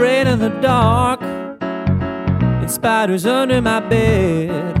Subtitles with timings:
[0.00, 4.74] afraid of the dark and spiders under my bed.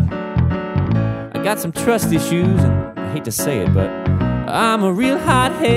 [1.34, 3.90] I got some trust issues, and I hate to say it, but
[4.48, 5.68] I'm a real hothead.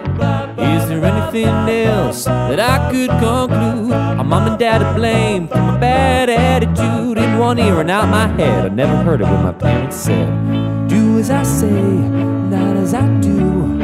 [0.00, 1.44] Is there anything
[1.84, 3.92] else that I could conclude?
[3.92, 7.18] Are mom and dad to blame for my bad attitude?
[7.18, 10.88] In one ear and out my head, I never heard of what my parents said.
[10.88, 13.81] Do as I say, not as I do.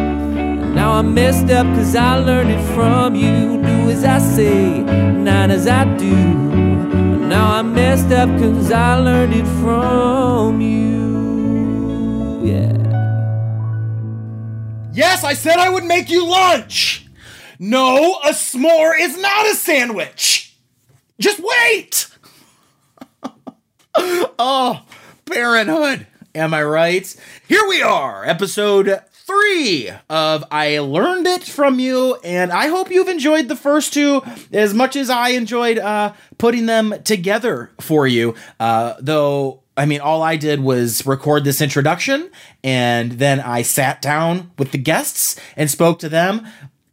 [0.78, 3.60] Now I'm messed up cause I learned it from you.
[3.60, 6.14] Do as I say, not as I do.
[6.14, 12.46] Now I'm messed up cause I learned it from you.
[12.46, 12.76] Yeah.
[14.92, 17.08] Yes, I said I would make you lunch.
[17.58, 20.54] No, a s'more is not a sandwich.
[21.18, 22.06] Just wait.
[24.38, 24.82] oh,
[25.24, 26.06] parenthood.
[26.36, 27.16] Am I right?
[27.48, 33.08] Here we are, episode three of I Learned It From You, and I hope you've
[33.08, 38.34] enjoyed the first two as much as I enjoyed uh, putting them together for you.
[38.58, 42.30] Uh, though, I mean, all I did was record this introduction,
[42.64, 46.46] and then I sat down with the guests and spoke to them.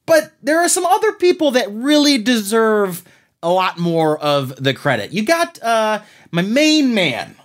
[0.06, 3.04] But there are some other people that really deserve
[3.42, 5.14] a lot more of the credit.
[5.14, 7.38] You got uh, my main man,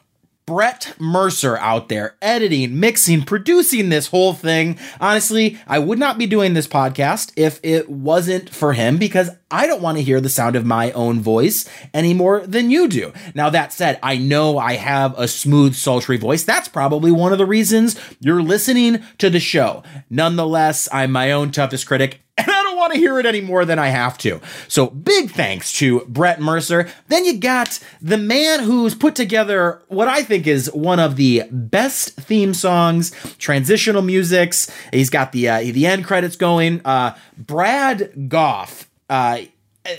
[0.50, 4.76] Brett Mercer out there editing, mixing, producing this whole thing.
[5.00, 9.68] Honestly, I would not be doing this podcast if it wasn't for him because I
[9.68, 13.12] don't want to hear the sound of my own voice any more than you do.
[13.32, 16.42] Now, that said, I know I have a smooth, sultry voice.
[16.42, 19.84] That's probably one of the reasons you're listening to the show.
[20.10, 23.64] Nonetheless, I'm my own toughest critic and I don't want to hear it any more
[23.64, 24.41] than I have to.
[24.66, 26.88] So big thanks to Brett Mercer.
[27.08, 31.44] Then you got the man who's put together what I think is one of the
[31.50, 34.70] best theme songs, transitional musics.
[34.91, 36.80] He's got the uh, the end credits going.
[36.84, 38.88] Uh, Brad Goff.
[39.10, 39.42] Uh,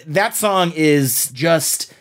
[0.08, 1.94] that song is just.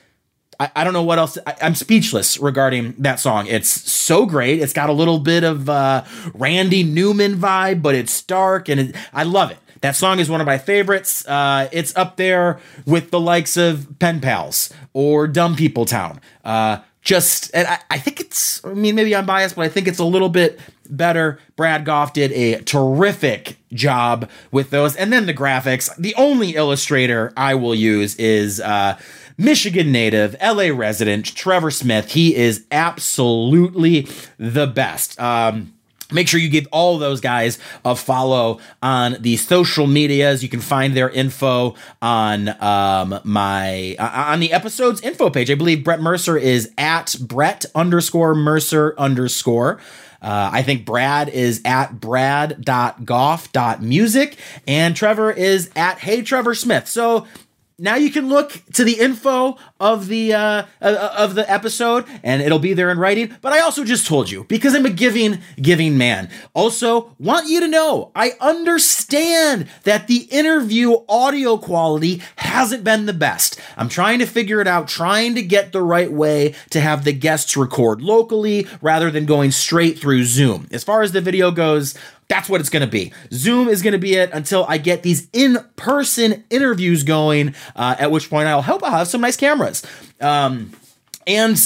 [0.76, 1.38] I, don't know what else.
[1.46, 3.46] I, am speechless regarding that song.
[3.46, 4.60] It's so great.
[4.60, 6.04] It's got a little bit of uh,
[6.34, 9.56] Randy Newman vibe, but it's dark and it, I love it.
[9.80, 11.26] That song is one of my favorites.
[11.26, 16.20] Uh, it's up there with the likes of Pen Pals or Dumb People Town.
[16.44, 19.88] Uh, just, and I, I think it's, I mean, maybe I'm biased, but I think
[19.88, 21.38] it's a little bit better.
[21.56, 24.96] Brad Goff did a terrific job with those.
[24.96, 25.94] And then the graphics.
[25.96, 28.98] The only illustrator I will use is, uh,
[29.38, 32.12] Michigan native, LA resident, Trevor Smith.
[32.12, 35.18] He is absolutely the best.
[35.18, 35.72] Um,
[36.12, 40.42] Make sure you give all those guys a follow on the social medias.
[40.42, 45.50] You can find their info on um, my uh, on the episode's info page.
[45.50, 49.80] I believe Brett Mercer is at Brett underscore Mercer underscore.
[50.22, 56.86] Uh, I think Brad is at brad.goff.music and Trevor is at Hey Trevor Smith.
[56.88, 57.26] So
[57.80, 62.42] now you can look to the info of the uh, uh, of the episode and
[62.42, 63.34] it'll be there in writing.
[63.40, 66.28] But i also just told you because i'm a giving giving man.
[66.54, 73.12] Also want you to know i understand that the interview audio quality hasn't been the
[73.12, 73.58] best.
[73.76, 77.12] I'm trying to figure it out trying to get the right way to have the
[77.12, 80.68] guests record locally rather than going straight through zoom.
[80.70, 81.94] As far as the video goes
[82.30, 83.12] that's what it's going to be.
[83.32, 87.96] Zoom is going to be it until I get these in person interviews going, uh,
[87.98, 89.82] at which point I'll hope I'll have some nice cameras.
[90.20, 90.72] Um,
[91.26, 91.58] and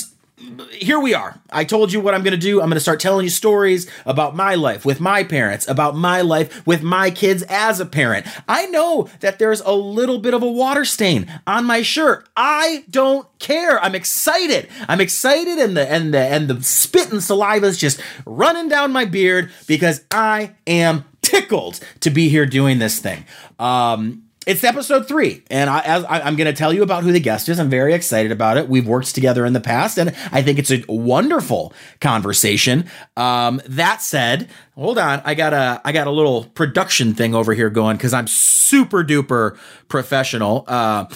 [0.70, 1.40] here we are.
[1.50, 2.60] I told you what I'm going to do.
[2.60, 6.20] I'm going to start telling you stories about my life with my parents, about my
[6.20, 8.26] life with my kids as a parent.
[8.48, 12.28] I know that there's a little bit of a water stain on my shirt.
[12.36, 13.82] I don't care.
[13.82, 14.68] I'm excited.
[14.88, 18.92] I'm excited and the and the and the spit and saliva is just running down
[18.92, 23.24] my beard because I am tickled to be here doing this thing.
[23.58, 27.12] Um, it's episode three, and I, as I, am going to tell you about who
[27.12, 27.58] the guest is.
[27.58, 28.68] I'm very excited about it.
[28.68, 32.88] We've worked together in the past, and I think it's a wonderful conversation.
[33.16, 37.54] Um, that said, hold on, I got a I got a little production thing over
[37.54, 39.56] here going because I'm super duper
[39.88, 40.64] professional.
[40.66, 41.06] Uh,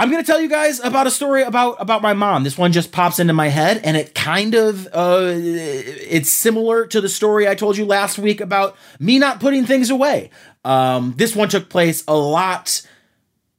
[0.00, 2.42] I'm going to tell you guys about a story about about my mom.
[2.42, 7.02] This one just pops into my head, and it kind of uh, it's similar to
[7.02, 10.30] the story I told you last week about me not putting things away.
[10.64, 12.86] Um, this one took place a lot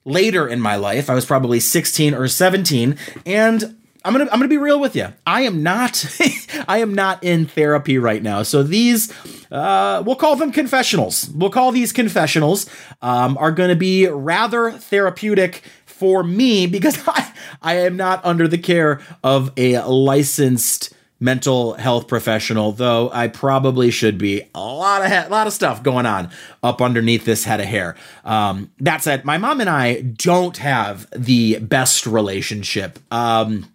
[0.05, 1.09] later in my life.
[1.09, 5.09] I was probably 16 or 17, and I'm gonna I'm gonna be real with you.
[5.27, 6.05] I am not
[6.67, 8.41] I am not in therapy right now.
[8.43, 9.13] So these
[9.51, 11.29] uh, we'll call them confessionals.
[11.29, 12.67] We'll call these confessionals
[13.01, 17.31] um, are to be rather therapeutic for me because I,
[17.61, 23.91] I am not under the care of a licensed mental health professional, though I probably
[23.91, 24.41] should be.
[24.53, 26.31] A lot of ha- lot of stuff going on
[26.61, 27.95] up underneath this head of hair.
[28.25, 32.99] Um, that said, my mom and I don't have the best relationship.
[33.13, 33.71] Um,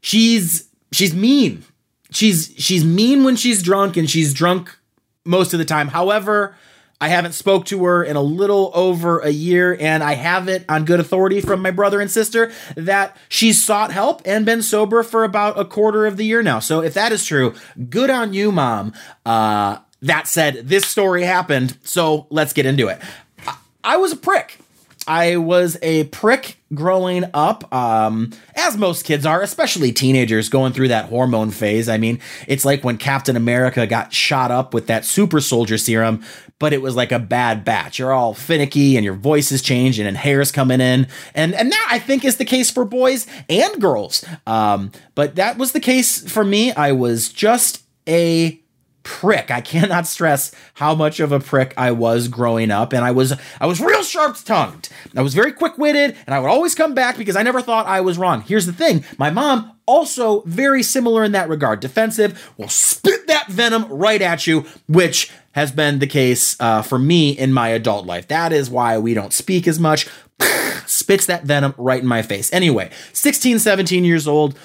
[0.00, 1.64] she's she's mean.
[2.10, 4.78] She's she's mean when she's drunk, and she's drunk
[5.24, 5.88] most of the time.
[5.88, 6.56] However,
[7.04, 10.64] I haven't spoke to her in a little over a year, and I have it
[10.70, 15.02] on good authority from my brother and sister that she's sought help and been sober
[15.02, 16.60] for about a quarter of the year now.
[16.60, 17.52] So if that is true,
[17.90, 18.94] good on you, mom.
[19.26, 23.02] Uh, that said, this story happened, so let's get into it.
[23.46, 24.58] I, I was a prick.
[25.06, 30.88] I was a prick growing up, um, as most kids are, especially teenagers going through
[30.88, 31.88] that hormone phase.
[31.88, 36.22] I mean, it's like when Captain America got shot up with that super soldier serum,
[36.58, 37.98] but it was like a bad batch.
[37.98, 41.06] You're all finicky and your voice is changing and hair's coming in.
[41.34, 44.24] And and that I think is the case for boys and girls.
[44.46, 46.72] Um, but that was the case for me.
[46.72, 48.60] I was just a
[49.04, 49.50] prick.
[49.50, 53.34] I cannot stress how much of a prick I was growing up and I was
[53.60, 54.88] I was real sharp-tongued.
[55.14, 58.00] I was very quick-witted and I would always come back because I never thought I
[58.00, 58.40] was wrong.
[58.40, 61.80] Here's the thing, my mom also very similar in that regard.
[61.80, 66.98] Defensive will spit that venom right at you, which has been the case uh, for
[66.98, 68.28] me in my adult life.
[68.28, 70.08] That is why we don't speak as much.
[70.86, 72.52] Spits that venom right in my face.
[72.52, 74.58] Anyway, 16, 17 years old,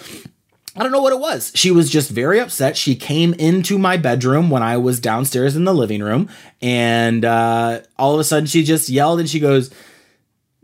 [0.80, 1.52] I don't know what it was.
[1.56, 2.78] She was just very upset.
[2.78, 6.30] She came into my bedroom when I was downstairs in the living room,
[6.62, 9.72] and uh, all of a sudden she just yelled and she goes,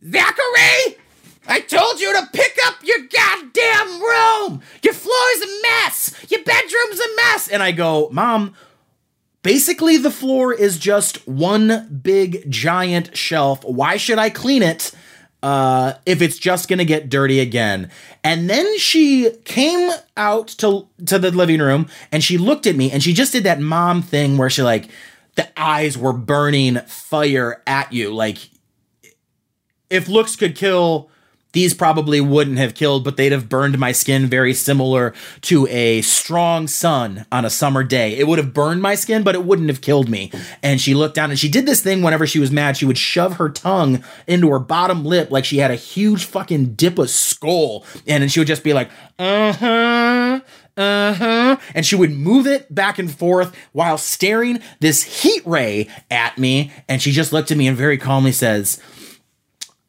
[0.01, 0.97] Zachary,
[1.49, 4.61] I told you to pick up your goddamn room.
[4.83, 6.15] Your floor's a mess.
[6.29, 7.49] Your bedroom's a mess.
[7.49, 8.55] And I go, Mom,
[9.43, 13.65] basically the floor is just one big giant shelf.
[13.65, 14.93] Why should I clean it?
[15.45, 17.91] Uh, if it's just gonna get dirty again.
[18.23, 22.89] And then she came out to to the living room and she looked at me
[22.89, 24.89] and she just did that mom thing where she like
[25.35, 28.11] the eyes were burning fire at you.
[28.11, 28.39] Like
[29.91, 31.11] if looks could kill,
[31.55, 36.01] these probably wouldn't have killed, but they'd have burned my skin very similar to a
[36.01, 38.15] strong sun on a summer day.
[38.17, 40.31] It would have burned my skin, but it wouldn't have killed me.
[40.61, 42.75] And she looked down and she did this thing whenever she was mad.
[42.75, 46.75] She would shove her tongue into her bottom lip like she had a huge fucking
[46.75, 47.85] dip of Skoal.
[48.05, 50.41] And then she would just be like, uh huh.
[50.75, 51.57] Uh huh.
[51.73, 56.73] And she would move it back and forth while staring this heat ray at me.
[56.89, 58.81] And she just looked at me and very calmly says,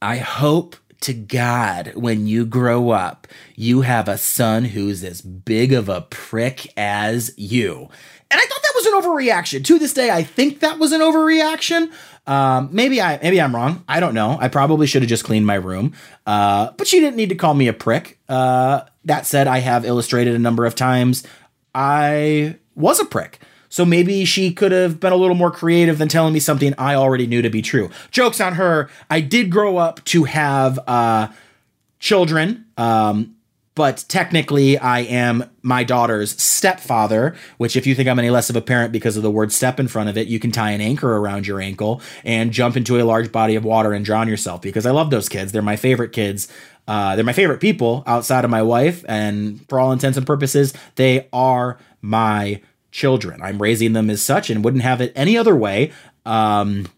[0.00, 5.72] I hope to God when you grow up, you have a son who's as big
[5.72, 7.88] of a prick as you.
[8.28, 9.64] And I thought that was an overreaction.
[9.64, 11.93] To this day, I think that was an overreaction.
[12.26, 13.84] Um, maybe I maybe I'm wrong.
[13.87, 14.37] I don't know.
[14.40, 15.93] I probably should have just cleaned my room.
[16.26, 18.19] Uh, but she didn't need to call me a prick.
[18.28, 21.25] Uh, that said, I have illustrated a number of times
[21.75, 23.38] I was a prick.
[23.76, 26.94] So maybe she could have been a little more creative than telling me something I
[26.94, 27.90] already knew to be true.
[28.11, 28.88] Jokes on her.
[29.11, 31.28] I did grow up to have uh,
[31.99, 32.64] children.
[32.78, 33.37] Um,
[33.75, 38.56] but technically I am my daughter's stepfather, which if you think I'm any less of
[38.56, 40.81] a parent because of the word step in front of it, you can tie an
[40.81, 44.62] anchor around your ankle and jump into a large body of water and drown yourself
[44.62, 45.52] because I love those kids.
[45.52, 46.49] They're my favorite kids.
[46.88, 49.05] Uh, they're my favorite people outside of my wife.
[49.06, 52.62] And for all intents and purposes, they are my
[52.96, 53.43] children.
[53.43, 55.93] I'm raising them as such and wouldn't have it any other way.
[56.25, 56.88] Um,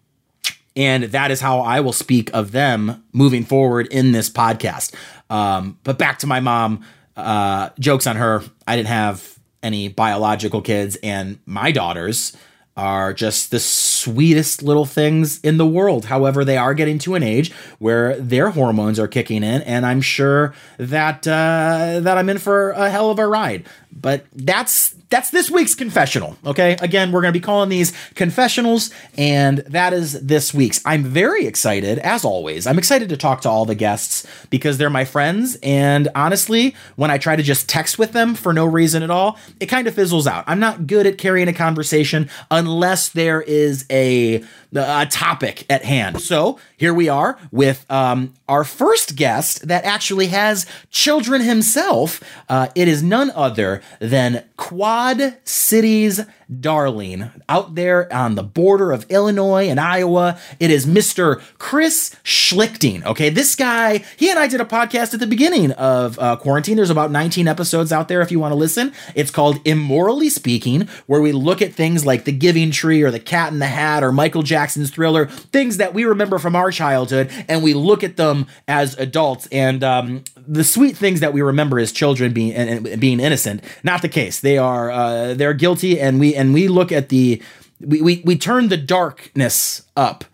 [0.76, 4.94] and that is how I will speak of them moving forward in this podcast.
[5.28, 6.84] Um, but back to my mom,
[7.16, 8.44] uh, jokes on her.
[8.66, 12.36] I didn't have any biological kids, and my daughters
[12.76, 16.04] are just the sweetest little things in the world.
[16.04, 20.00] However, they are getting to an age where their hormones are kicking in, and I'm
[20.00, 23.66] sure that uh, that I'm in for a hell of a ride.
[23.90, 26.36] But that's that's this week's confessional.
[26.44, 30.80] Okay, again, we're going to be calling these confessionals, and that is this week's.
[30.84, 32.66] I'm very excited, as always.
[32.66, 37.10] I'm excited to talk to all the guests because they're my friends, and honestly, when
[37.10, 39.94] I try to just text with them for no reason at all, it kind of
[39.94, 40.44] fizzles out.
[40.46, 44.44] I'm not good at carrying a conversation unless there is a
[44.74, 46.20] a topic at hand.
[46.20, 52.22] So here we are with um, our first guest that actually has children himself.
[52.48, 59.04] Uh, it is none other than Quad Cities darling out there on the border of
[59.10, 60.38] Illinois and Iowa.
[60.58, 61.40] It is Mr.
[61.58, 63.04] Chris Schlichting.
[63.04, 66.76] Okay, this guy, he and I did a podcast at the beginning of uh, quarantine.
[66.76, 68.92] There's about 19 episodes out there if you want to listen.
[69.14, 73.20] It's called Immorally Speaking, where we look at things like The Giving Tree or The
[73.20, 77.30] Cat in the Hat or Michael Jackson's Thriller, things that we remember from our childhood,
[77.48, 79.46] and we look at them as adults.
[79.52, 83.62] And um, the sweet things that we remember as children being and, and being innocent,
[83.82, 84.40] not the case.
[84.40, 87.42] They are uh, they're guilty, and we and we look at the
[87.80, 90.24] we, we we turn the darkness up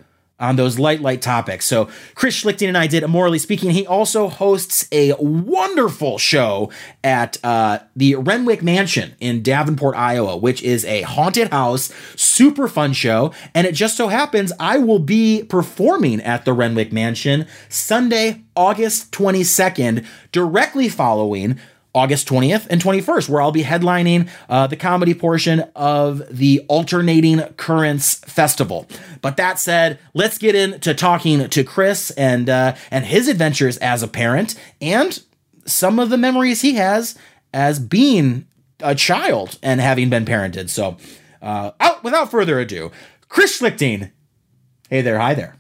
[0.40, 1.64] on those light, light topics.
[1.64, 3.70] So Chris Schlichting and I did Morally Speaking.
[3.70, 6.70] He also hosts a wonderful show
[7.04, 12.92] at uh, the Renwick Mansion in Davenport, Iowa, which is a haunted house, super fun
[12.92, 13.32] show.
[13.54, 19.12] And it just so happens I will be performing at the Renwick Mansion Sunday, August
[19.12, 21.60] 22nd, directly following
[21.94, 27.40] August 20th and 21st, where I'll be headlining uh, the comedy portion of the Alternating
[27.56, 28.88] Currents Festival.
[29.22, 34.02] But that said, let's get into talking to Chris and uh, and his adventures as
[34.02, 35.22] a parent and
[35.66, 37.16] some of the memories he has
[37.52, 38.46] as being
[38.80, 40.68] a child and having been parented.
[40.70, 40.96] So,
[41.40, 42.90] uh, out without further ado,
[43.28, 44.10] Chris Schlichting.
[44.90, 45.56] Hey there, hi there.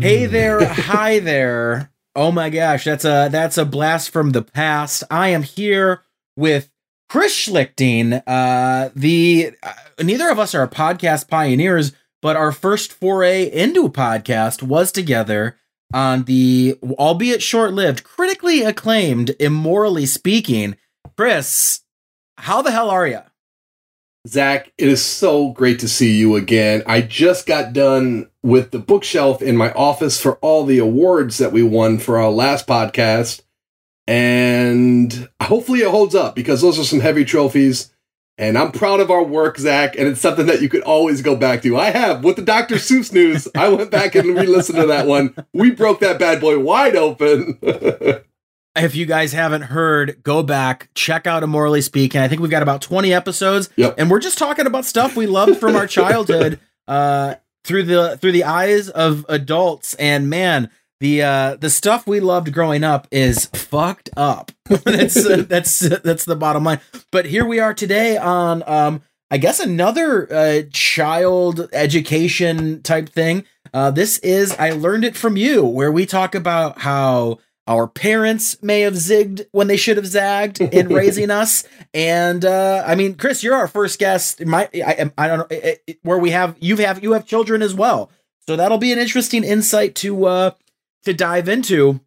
[0.00, 1.90] Hey there, hi there.
[2.14, 5.02] Oh my gosh, that's a that's a blast from the past.
[5.10, 6.02] I am here
[6.36, 6.70] with
[7.08, 8.22] Chris Schlichting.
[8.24, 13.90] Uh, the uh, neither of us are podcast pioneers, but our first foray into a
[13.90, 15.56] podcast was together
[15.92, 20.76] on the albeit short-lived, critically acclaimed, immorally speaking.
[21.16, 21.80] Chris,
[22.36, 23.22] how the hell are you?
[24.28, 26.84] Zach, it is so great to see you again.
[26.86, 31.52] I just got done with the bookshelf in my office for all the awards that
[31.52, 33.42] we won for our last podcast.
[34.06, 37.92] And hopefully it holds up because those are some heavy trophies.
[38.38, 41.34] And I'm proud of our work, Zach, and it's something that you could always go
[41.34, 41.76] back to.
[41.76, 42.76] I have with the Dr.
[42.76, 43.48] Seuss news.
[43.56, 45.34] I went back and re-listened to that one.
[45.52, 47.58] We broke that bad boy wide open.
[48.76, 52.20] if you guys haven't heard, go back, check out Immorally Speaking.
[52.20, 53.70] I think we've got about 20 episodes.
[53.74, 53.96] Yep.
[53.98, 57.34] And we're just talking about stuff we loved from our childhood uh,
[57.68, 59.94] through the through the eyes of adults.
[59.94, 60.70] And man,
[61.00, 64.50] the uh, the stuff we loved growing up is fucked up.
[64.64, 66.80] that's uh, that's that's the bottom line.
[67.12, 73.44] But here we are today on um, I guess another uh, child education type thing.
[73.74, 78.60] Uh, this is I learned it from you, where we talk about how our parents
[78.62, 81.64] may have zigged when they should have zagged in raising us.
[81.92, 84.44] And uh, I mean, Chris, you're our first guest.
[84.44, 87.60] My, I, I don't know it, it, where we have you have you have children
[87.60, 88.10] as well,
[88.46, 90.50] so that'll be an interesting insight to uh,
[91.04, 92.00] to dive into.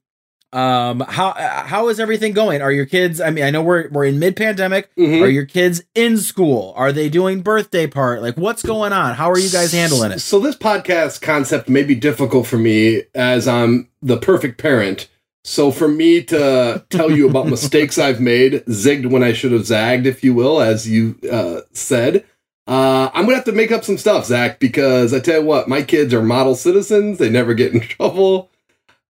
[0.53, 2.61] Um, how how is everything going?
[2.61, 3.21] Are your kids?
[3.21, 4.93] I mean, I know we're we're in mid pandemic.
[4.95, 5.23] Mm-hmm.
[5.23, 6.73] Are your kids in school?
[6.75, 8.21] Are they doing birthday part?
[8.21, 9.13] Like, what's going on?
[9.13, 10.19] How are you guys handling it?
[10.19, 15.07] So this podcast concept may be difficult for me as I'm the perfect parent
[15.43, 19.65] so for me to tell you about mistakes I've made, zigged when I should have
[19.65, 22.25] zagged, if you will, as you uh, said,
[22.67, 25.67] uh, I'm gonna have to make up some stuff, Zach, because I tell you what,
[25.67, 27.17] my kids are model citizens.
[27.17, 28.49] They never get in trouble.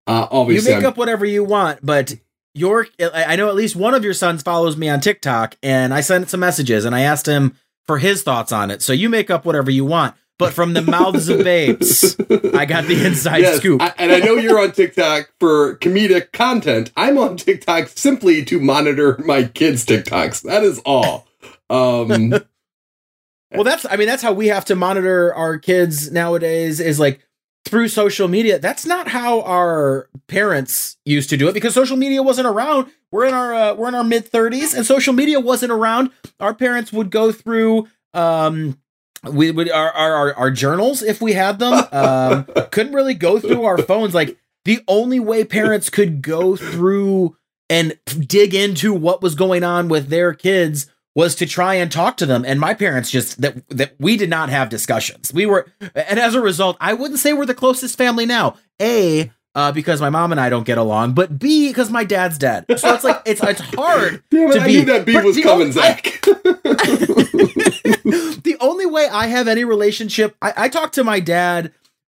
[0.08, 2.16] Uh, obviously, you make I'm- up whatever you want, but
[2.54, 6.02] your I know at least one of your sons follows me on TikTok, and I
[6.02, 8.82] sent some messages and I asked him for his thoughts on it.
[8.82, 12.16] So you make up whatever you want but from the mouths of babes,
[12.56, 13.80] I got the inside yes, scoop.
[13.80, 16.92] I, and I know you're on TikTok for comedic content.
[16.98, 20.42] I'm on TikTok simply to monitor my kids' TikToks.
[20.42, 21.28] That is all.
[21.70, 22.32] Um,
[23.52, 26.80] well, that's I mean that's how we have to monitor our kids nowadays.
[26.80, 27.22] Is like
[27.64, 28.58] through social media.
[28.58, 32.92] That's not how our parents used to do it because social media wasn't around.
[33.12, 36.10] We're in our uh, we're in our mid 30s and social media wasn't around.
[36.40, 38.80] Our parents would go through um
[39.24, 43.64] we would our, our our journals if we had them um couldn't really go through
[43.64, 47.36] our phones like the only way parents could go through
[47.70, 52.18] and dig into what was going on with their kids was to try and talk
[52.18, 55.68] to them and my parents just that that we did not have discussions we were
[55.94, 60.00] and as a result i wouldn't say we're the closest family now a uh, because
[60.00, 62.66] my mom and I don't get along, but B because my dad's dead.
[62.78, 64.74] So it's like it's it's hard Damn it, to I be.
[64.78, 66.24] Knew that B was coming, only, Zach.
[68.44, 71.74] the only way I have any relationship, I, I talk to my dad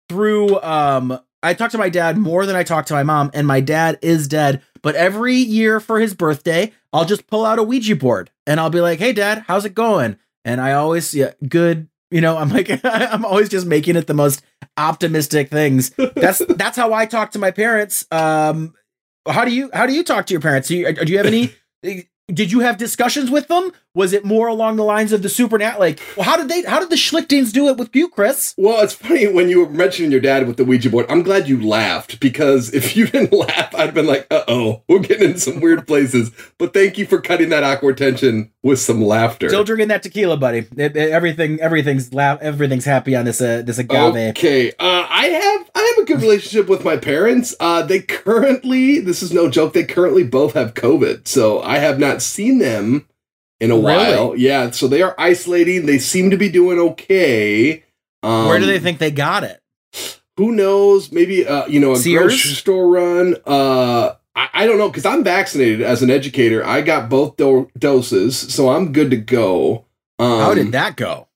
[0.09, 0.61] through.
[0.61, 3.61] Um, I talk to my dad more than I talk to my mom, and my
[3.61, 4.61] dad is dead.
[4.81, 8.69] But every year for his birthday, I'll just pull out a Ouija board and I'll
[8.69, 11.89] be like, "Hey, Dad, how's it going?" And I always, yeah, good.
[12.09, 14.41] You know, I'm like, I'm always just making it the most
[14.77, 15.91] optimistic things.
[16.15, 18.05] That's that's how I talk to my parents.
[18.11, 18.73] Um,
[19.27, 20.69] how do you how do you talk to your parents?
[20.69, 21.53] Do you, do you have any?
[22.33, 23.71] Did you have discussions with them?
[23.95, 25.79] Was it more along the lines of the supernat?
[25.79, 26.61] Like, well, how did they?
[26.63, 28.53] How did the Schlichtings do it with you, Chris?
[28.57, 31.07] Well, it's funny when you were mentioning your dad with the Ouija board.
[31.09, 34.99] I'm glad you laughed because if you didn't laugh, I'd been like, "Uh oh, we're
[34.99, 36.29] getting in some weird places."
[36.59, 39.49] But thank you for cutting that awkward tension with some laughter.
[39.49, 40.67] Still drinking that tequila, buddy.
[40.75, 42.39] It, it, everything, everything's laugh.
[42.41, 44.31] Everything's happy on this uh, this agave.
[44.31, 47.55] Okay, uh, I have I have a good relationship with my parents.
[47.59, 51.97] Uh, they currently, this is no joke, they currently both have COVID, so I have
[51.97, 53.07] not seen them
[53.59, 53.83] in a Really?
[53.85, 54.35] while.
[54.35, 55.85] Yeah, so they are isolating.
[55.85, 57.83] They seem to be doing okay.
[58.23, 59.61] Um, Where do they think they got it?
[60.37, 61.11] Who knows?
[61.11, 62.23] Maybe uh, you know a Sears?
[62.33, 63.35] grocery store run.
[63.45, 66.63] Uh, I, I don't know because I'm vaccinated as an educator.
[66.65, 69.85] I got both do- doses, so I'm good to go.
[70.19, 71.27] Um, How did that go?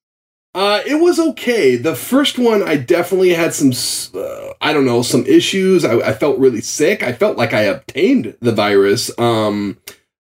[0.53, 1.77] uh, it was okay.
[1.77, 3.71] The first one, I definitely had some,
[4.19, 5.85] uh, I don't know, some issues.
[5.85, 7.01] I, I felt really sick.
[7.03, 9.17] I felt like I obtained the virus.
[9.17, 9.77] Um,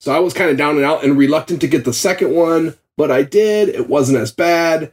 [0.05, 2.75] so I was kind of down and out and reluctant to get the second one,
[2.95, 3.69] but I did.
[3.69, 4.91] It wasn't as bad.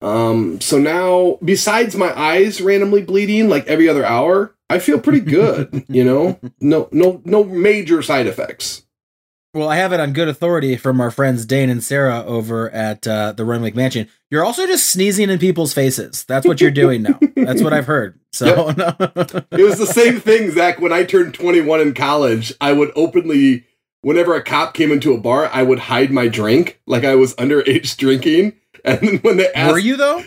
[0.00, 5.20] Um, so now, besides my eyes randomly bleeding like every other hour, I feel pretty
[5.38, 5.84] good.
[5.88, 8.86] you know, no, no, no major side effects.
[9.52, 13.06] Well, I have it on good authority from our friends Dane and Sarah over at
[13.06, 14.08] uh, the Renwick Mansion.
[14.30, 16.24] You're also just sneezing in people's faces.
[16.24, 17.20] That's what you're doing now.
[17.36, 18.18] That's what I've heard.
[18.34, 18.70] So,
[19.52, 20.80] It was the same thing, Zach.
[20.80, 23.64] When I turned 21 in college, I would openly,
[24.04, 27.34] whenever a cop came into a bar, I would hide my drink like I was
[27.36, 28.54] underage drinking.
[28.84, 30.22] And then when they asked, were you though?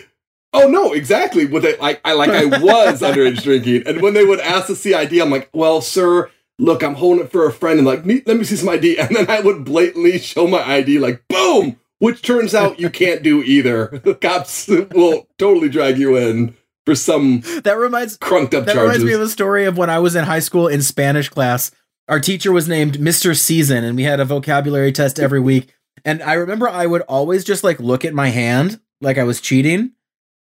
[0.53, 3.84] oh no, exactly, what they like, I like I was underage drinking.
[3.86, 7.25] And when they would ask to see ID, I'm like, well, sir, look, I'm holding
[7.25, 8.98] it for a friend, and like, "Ne- let me see some ID.
[9.00, 11.79] And then I would blatantly show my ID, like, boom.
[12.00, 14.01] Which turns out you can't do either.
[14.03, 16.55] The cops will totally drag you in
[16.86, 19.00] for some That reminds crunked up that charges.
[19.00, 21.72] reminds me of a story of when I was in high school in Spanish class.
[22.09, 23.37] Our teacher was named Mr.
[23.37, 25.73] Season, and we had a vocabulary test every week.
[26.05, 29.41] And I remember I would always just like look at my hand like I was
[29.41, 29.91] cheating.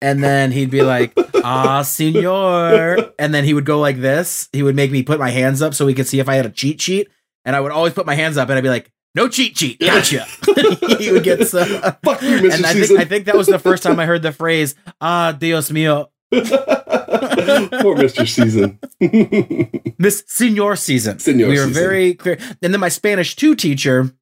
[0.00, 1.12] And then he'd be like,
[1.42, 3.12] ah, senor.
[3.18, 4.48] And then he would go like this.
[4.52, 6.46] He would make me put my hands up so he could see if I had
[6.46, 7.08] a cheat sheet.
[7.44, 9.80] And I would always put my hands up and I'd be like, no cheat sheet.
[9.80, 10.24] Gotcha.
[10.98, 11.64] he would get so.
[11.64, 12.54] Fuck you, Mr.
[12.54, 15.32] And I think, I think that was the first time I heard the phrase, ah,
[15.32, 16.06] Dios mío,
[17.80, 18.26] Poor Mr.
[18.28, 18.78] Season.
[19.98, 21.18] Miss Senor season.
[21.18, 21.72] Senor we were season.
[21.72, 22.38] very clear.
[22.62, 24.12] And then my Spanish two teacher,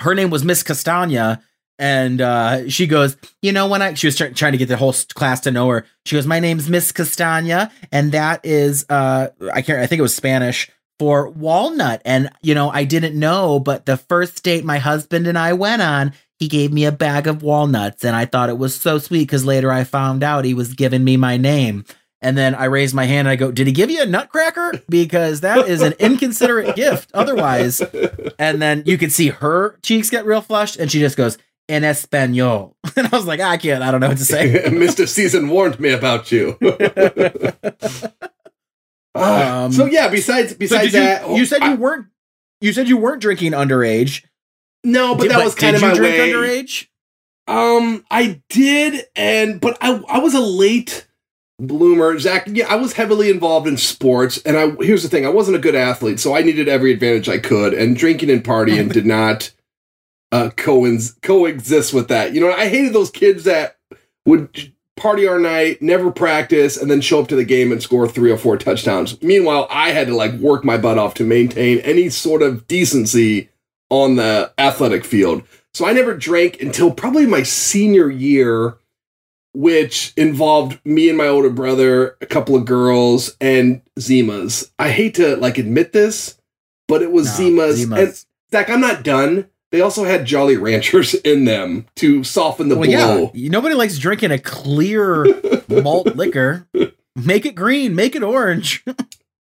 [0.00, 1.42] her name was Miss Castagna,
[1.78, 4.76] and uh, she goes, you know, when I she was try- trying to get the
[4.76, 5.84] whole class to know her.
[6.06, 9.80] She goes, my name's Miss Castagna, and that is uh, I can't.
[9.80, 12.00] I think it was Spanish for walnut.
[12.04, 15.82] And you know, I didn't know, but the first date my husband and I went
[15.82, 16.12] on.
[16.40, 19.44] He gave me a bag of walnuts, and I thought it was so sweet because
[19.44, 21.84] later I found out he was giving me my name.
[22.24, 24.82] And then I raise my hand and I go, Did he give you a nutcracker?
[24.88, 27.80] Because that is an inconsiderate gift otherwise.
[28.38, 31.36] And then you can see her cheeks get real flushed and she just goes,
[31.68, 32.76] In Espanol.
[32.96, 34.62] And I was like, I can't, I don't know what to say.
[34.68, 35.06] Mr.
[35.08, 36.56] Season warned me about you.
[39.14, 42.06] Ah, Um, so yeah, besides besides you, that, you said you weren't
[42.60, 44.24] you said you weren't drinking underage.
[44.82, 46.32] no, but Did- that was kind did of you my drink way.
[46.32, 46.86] underage?
[47.46, 51.06] Um, I did, and but I I was a late
[51.58, 52.44] bloomer, Zach.
[52.46, 55.60] Yeah, I was heavily involved in sports, and I here's the thing: I wasn't a
[55.60, 59.50] good athlete, so I needed every advantage I could, and drinking and partying did not
[60.32, 62.34] uh coexist with that.
[62.34, 63.76] You know, I hated those kids that
[64.26, 68.06] would party all night, never practice, and then show up to the game and score
[68.08, 69.20] three or four touchdowns.
[69.22, 73.50] Meanwhile, I had to like work my butt off to maintain any sort of decency
[73.90, 75.42] on the athletic field.
[75.72, 78.76] So I never drank until probably my senior year,
[79.54, 84.70] which involved me and my older brother, a couple of girls, and Zimas.
[84.78, 86.36] I hate to like admit this,
[86.88, 87.84] but it was No, Zimas.
[87.86, 87.98] Zimas.
[87.98, 89.48] And Zach, I'm not done.
[89.72, 93.30] They also had Jolly Ranchers in them to soften the Well, blow.
[93.34, 93.48] yeah.
[93.50, 95.24] Nobody likes drinking a clear
[95.68, 96.68] malt liquor.
[97.16, 98.84] Make it green, make it orange.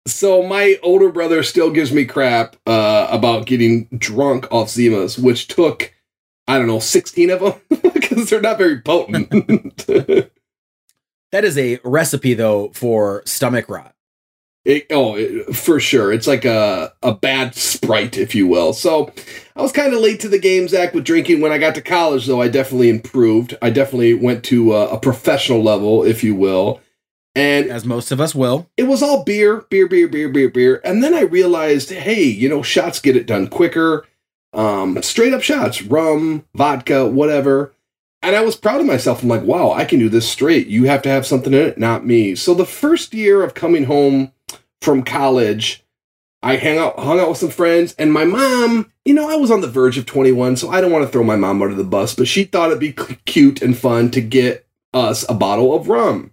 [0.06, 5.48] So my older brother still gives me crap uh, about getting drunk off Zimas, which
[5.48, 5.94] took
[6.48, 7.54] I don't know sixteen of them
[7.94, 9.86] because they're not very potent.
[11.34, 13.96] That is a recipe though for stomach rot.
[14.66, 16.14] It, oh, it, for sure.
[16.14, 18.72] It's like a, a bad sprite, if you will.
[18.72, 19.12] So
[19.56, 21.42] I was kind of late to the game, Zach, with drinking.
[21.42, 23.58] When I got to college, though, I definitely improved.
[23.64, 26.80] I definitely went to a, a professional level, if you will.
[27.34, 28.70] And As most of us will.
[28.78, 30.82] it was all beer, beer, beer, beer, beer, beer.
[30.86, 34.06] And then I realized, hey, you know, shots get it done quicker.
[34.54, 37.74] Um, straight up shots, rum, vodka, whatever.
[38.22, 39.22] And I was proud of myself.
[39.22, 40.68] I'm like, wow, I can do this straight.
[40.68, 42.36] You have to have something in it, not me.
[42.36, 44.32] So the first year of coming home
[44.82, 45.84] from college,
[46.42, 49.50] I hang out, hung out with some friends, and my mom, you know, I was
[49.50, 51.84] on the verge of 21, so I don't want to throw my mom under the
[51.84, 52.94] bus, but she thought it'd be
[53.26, 56.32] cute and fun to get us a bottle of rum.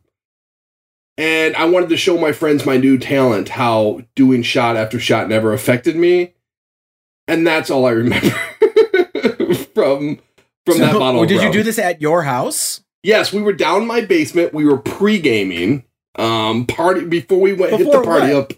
[1.17, 5.29] And I wanted to show my friends my new talent, how doing shot after shot
[5.29, 6.35] never affected me.
[7.31, 8.29] And that's all I remember
[9.75, 10.19] from
[10.67, 11.23] from that So, bottle.
[11.23, 12.83] of Did you do this at your house?
[13.05, 14.53] Yes, we were down in my basement.
[14.53, 15.85] We were pre-gaming.
[16.17, 18.51] Um, party before we went hit the party what?
[18.51, 18.53] up.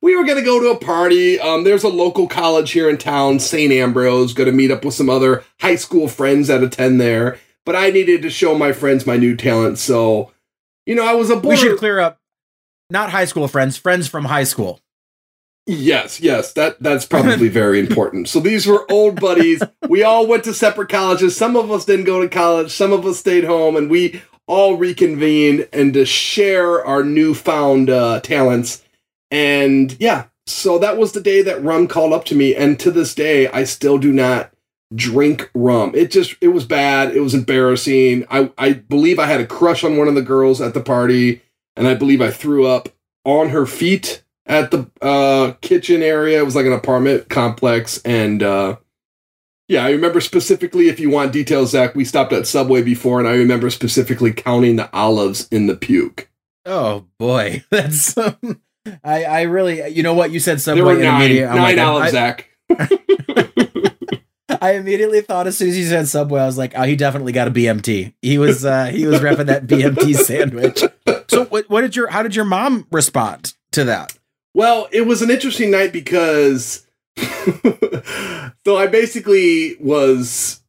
[0.00, 1.38] We were gonna go to a party.
[1.40, 3.72] Um, there's a local college here in town, St.
[3.72, 4.32] Ambrose.
[4.34, 7.38] Gonna meet up with some other high school friends that attend there.
[7.66, 10.32] But I needed to show my friends my new talent, so
[10.86, 11.48] you know I was a border.
[11.48, 12.20] We should clear up.
[12.88, 14.80] Not high school friends, friends from high school.
[15.66, 18.28] Yes, yes, that that's probably very important.
[18.28, 19.62] So these were old buddies.
[19.88, 21.36] We all went to separate colleges.
[21.36, 22.72] Some of us didn't go to college.
[22.72, 28.20] Some of us stayed home, and we all reconvened and to share our newfound uh,
[28.20, 28.82] talents.
[29.30, 32.90] And yeah, so that was the day that rum called up to me, and to
[32.90, 34.52] this day, I still do not
[34.94, 35.92] drink rum.
[35.94, 37.14] It just it was bad.
[37.16, 38.26] It was embarrassing.
[38.30, 41.40] I I believe I had a crush on one of the girls at the party,
[41.76, 42.88] and I believe I threw up
[43.24, 46.38] on her feet at the uh, kitchen area.
[46.40, 48.76] It was like an apartment complex, and uh,
[49.68, 50.88] yeah, I remember specifically.
[50.88, 54.76] If you want details, Zach, we stopped at Subway before, and I remember specifically counting
[54.76, 56.28] the olives in the puke.
[56.66, 58.16] Oh boy, that's.
[58.16, 58.60] Um,
[59.04, 61.78] I I really you know what you said There Subway were nine, immediate- nine like,
[61.78, 62.48] olives, I, Zach.
[64.60, 67.32] I immediately thought as soon as you said Subway, I was like, oh, he definitely
[67.32, 68.12] got a BMT.
[68.22, 70.82] He was uh he was repping that BMT sandwich.
[71.28, 74.18] So what what did your how did your mom respond to that?
[74.54, 76.86] Well, it was an interesting night because
[78.64, 80.60] so I basically was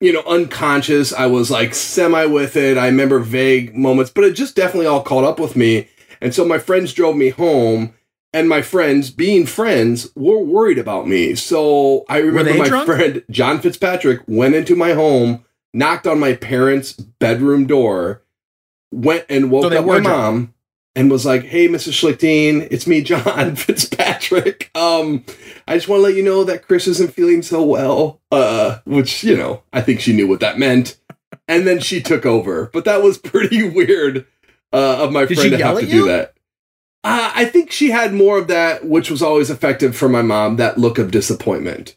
[0.00, 1.12] you know unconscious.
[1.12, 2.76] I was like semi with it.
[2.78, 5.88] I remember vague moments, but it just definitely all caught up with me.
[6.20, 7.94] And so my friends drove me home
[8.32, 11.34] and my friends, being friends, were worried about me.
[11.34, 12.86] So I remember my drunk?
[12.86, 18.22] friend John Fitzpatrick went into my home, knocked on my parents' bedroom door,
[18.92, 20.04] went and woke So up my drunk.
[20.04, 20.54] mom
[20.94, 21.92] and was like, "Hey, Mrs.
[21.92, 24.70] Schlichting, it's me, John Fitzpatrick.
[24.74, 25.24] Um,
[25.68, 29.22] I just want to let you know that Chris isn't feeling so well." Uh, which
[29.24, 30.98] you know, I think she knew what that meant.
[31.48, 34.26] And then she took over, but that was pretty weird
[34.72, 36.06] uh, of my Did friend to have to do you?
[36.06, 36.34] that.
[37.02, 40.56] Uh, I think she had more of that, which was always effective for my mom.
[40.56, 41.96] That look of disappointment.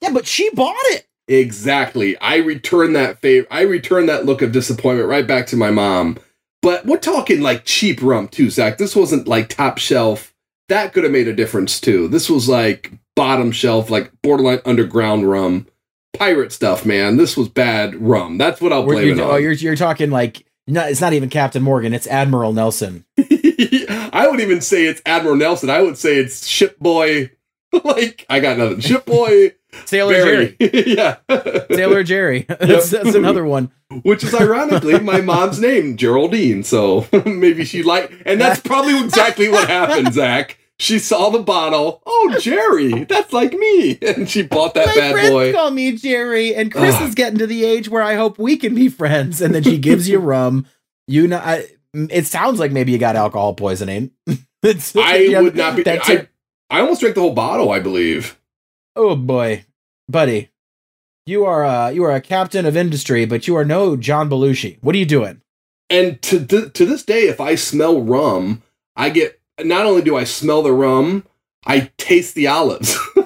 [0.00, 1.06] Yeah, but she bought it.
[1.28, 2.18] Exactly.
[2.18, 3.46] I returned that favor.
[3.50, 6.18] I returned that look of disappointment right back to my mom.
[6.64, 8.78] But we're talking like cheap rum too, Zach.
[8.78, 10.34] This wasn't like top shelf.
[10.70, 12.08] That could have made a difference too.
[12.08, 15.66] This was like bottom shelf, like borderline underground rum,
[16.14, 16.86] pirate stuff.
[16.86, 18.38] Man, this was bad rum.
[18.38, 21.28] That's what I'll blame you- it oh, you're you're talking like no, it's not even
[21.28, 23.04] Captain Morgan, it's Admiral Nelson.
[23.18, 25.68] I would even say it's Admiral Nelson.
[25.68, 27.30] I would say it's Ship Boy.
[27.84, 28.80] like I got nothing.
[28.80, 29.52] Ship Boy.
[29.84, 30.56] Sailor Barry.
[30.60, 30.84] Jerry.
[30.86, 31.16] yeah.
[31.70, 32.46] Sailor Jerry.
[32.48, 33.70] that's, that's another one.
[34.02, 36.62] which is ironically my mom's name, Geraldine.
[36.64, 40.58] So maybe she like, and that's probably exactly what happened, Zach.
[40.80, 42.02] She saw the bottle.
[42.04, 45.52] Oh, Jerry, that's like me, and she bought that My bad friends boy.
[45.52, 47.08] call me Jerry, and Chris Ugh.
[47.08, 49.40] is getting to the age where I hope we can be friends.
[49.40, 50.66] And then she gives you rum.
[51.06, 54.10] You know, I, it sounds like maybe you got alcohol poisoning.
[54.26, 55.88] I would not be.
[55.88, 56.26] I.
[56.70, 57.70] I almost drank the whole bottle.
[57.70, 58.36] I believe.
[58.96, 59.64] Oh boy,
[60.08, 60.50] buddy,
[61.26, 64.78] you are uh, you are a captain of industry, but you are no John Belushi.
[64.82, 65.40] What are you doing?
[65.90, 68.62] And to th- to this day, if I smell rum,
[68.96, 71.24] I get not only do I smell the rum,
[71.66, 72.96] I taste the olives.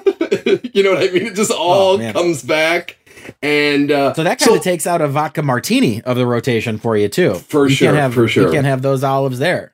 [0.73, 1.27] you know what I mean?
[1.27, 2.97] It just all Oh, comes back.
[3.43, 6.97] And uh, So that kind of takes out a vodka martini of the rotation for
[6.97, 7.35] you too.
[7.35, 8.47] For you sure, have, for sure.
[8.47, 9.73] You can't have those olives there.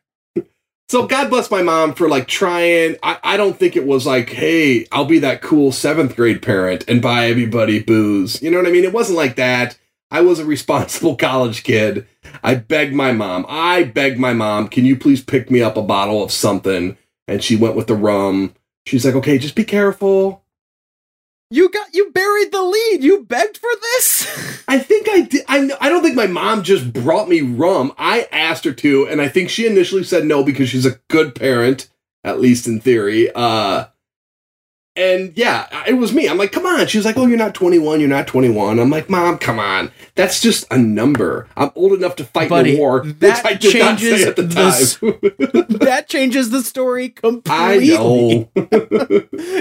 [0.88, 2.95] So God bless my mom for like trying.
[3.02, 6.86] I, I don't think it was like, hey, I'll be that cool seventh grade parent
[6.88, 8.41] and buy everybody booze.
[8.41, 8.84] You know what I mean?
[8.84, 9.78] It wasn't like that.
[10.12, 12.08] I was a responsible college kid.
[12.43, 13.45] I begged my mom.
[13.50, 16.98] I begged my mom, can you please pick me up a bottle of something?
[17.28, 18.54] And she went with the rum.
[18.86, 20.44] She's like, okay, just be careful.
[21.55, 23.01] You got you buried the lead.
[23.01, 24.63] You begged for this.
[24.67, 25.45] I think I did.
[25.47, 27.93] I, I don't think my mom just brought me rum.
[27.97, 31.33] I asked her to, and I think she initially said no because she's a good
[31.33, 31.89] parent,
[32.25, 33.31] at least in theory.
[33.33, 33.85] Uh,
[34.97, 36.27] and yeah, it was me.
[36.27, 36.87] I'm like, come on.
[36.87, 38.01] She was like, oh, you're not 21.
[38.01, 38.77] You're not 21.
[38.77, 39.93] I'm like, mom, come on.
[40.15, 41.47] That's just a number.
[41.55, 46.09] I'm old enough to fight Buddy, war, that I did not changes the the that
[46.09, 47.95] changes the story completely.
[47.95, 48.49] I know.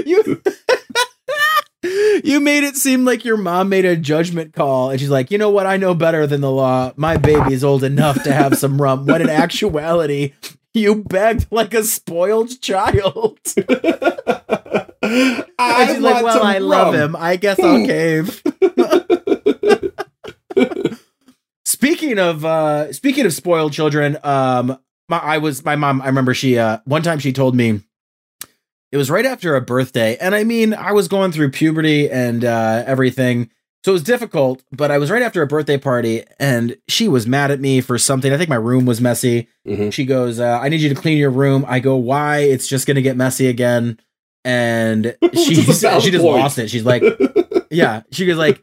[0.05, 0.43] you
[2.25, 5.39] you made it seem like your mom made a judgment call and she's like you
[5.39, 8.57] know what i know better than the law my baby is old enough to have
[8.57, 10.33] some rum when in actuality
[10.77, 13.39] You begged like a spoiled child.
[15.07, 17.15] I And she's like, well, I love him.
[17.15, 18.43] I guess I'll cave.
[21.65, 26.35] speaking of uh speaking of spoiled children, um my I was my mom, I remember
[26.35, 27.81] she uh one time she told me
[28.95, 30.17] it was right after a birthday.
[30.21, 33.51] And I mean, I was going through puberty and uh everything.
[33.85, 37.27] So it was difficult, but I was right after a birthday party and she was
[37.27, 38.33] mad at me for something.
[38.33, 39.49] I think my room was messy.
[39.69, 39.93] Mhm.
[39.93, 41.67] She goes, uh, I need you to clean your room.
[41.69, 42.39] I go, why?
[42.39, 43.99] It's just going to get messy again.
[44.45, 46.41] And she, Which is a valid she just point.
[46.41, 46.71] lost it.
[46.71, 47.03] She's like,
[47.71, 48.03] yeah.
[48.11, 48.63] She goes like,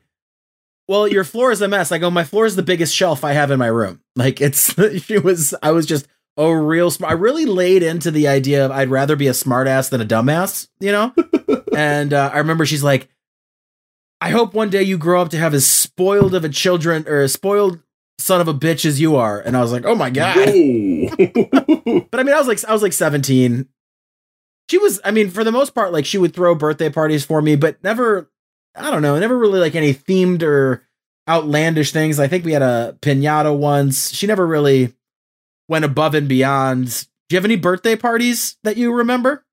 [0.88, 1.92] well, your floor is a mess.
[1.92, 4.02] I go, my floor is the biggest shelf I have in my room.
[4.16, 7.12] Like it's, she was, I was just a real smart.
[7.12, 10.68] I really laid into the idea of I'd rather be a smartass than a dumbass,
[10.80, 11.14] you know?
[11.76, 13.10] and uh, I remember she's like,
[14.20, 17.22] I hope one day you grow up to have as spoiled of a children or
[17.22, 17.80] a spoiled
[18.20, 19.40] son of a bitch as you are.
[19.40, 20.38] And I was like, oh my God.
[22.12, 23.68] But I mean, I was like, I was like 17.
[24.70, 27.42] She was, I mean, for the most part, like she would throw birthday parties for
[27.42, 28.30] me, but never,
[28.76, 30.88] I don't know, never really like any themed or
[31.28, 32.20] outlandish things.
[32.20, 34.14] I think we had a pinata once.
[34.14, 34.94] She never really
[35.72, 37.08] went above and beyond.
[37.30, 39.44] Do you have any birthday parties that you remember?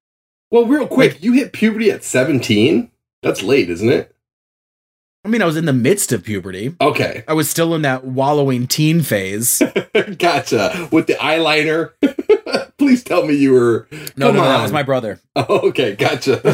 [0.51, 2.91] well, real quick, Like- you hit puberty at 17?
[3.23, 4.15] That's late, isn't it?
[5.25, 6.75] I mean, I was in the midst of puberty.
[6.81, 7.23] Okay.
[7.29, 9.63] I was still in that wallowing teen phase.
[10.19, 10.89] gotcha.
[10.91, 11.91] With the eyeliner.
[12.79, 13.89] Please tell me you were.
[14.17, 15.21] No, Come no, no, that was my brother.
[15.37, 16.41] Oh, okay, gotcha.
[16.45, 16.49] I,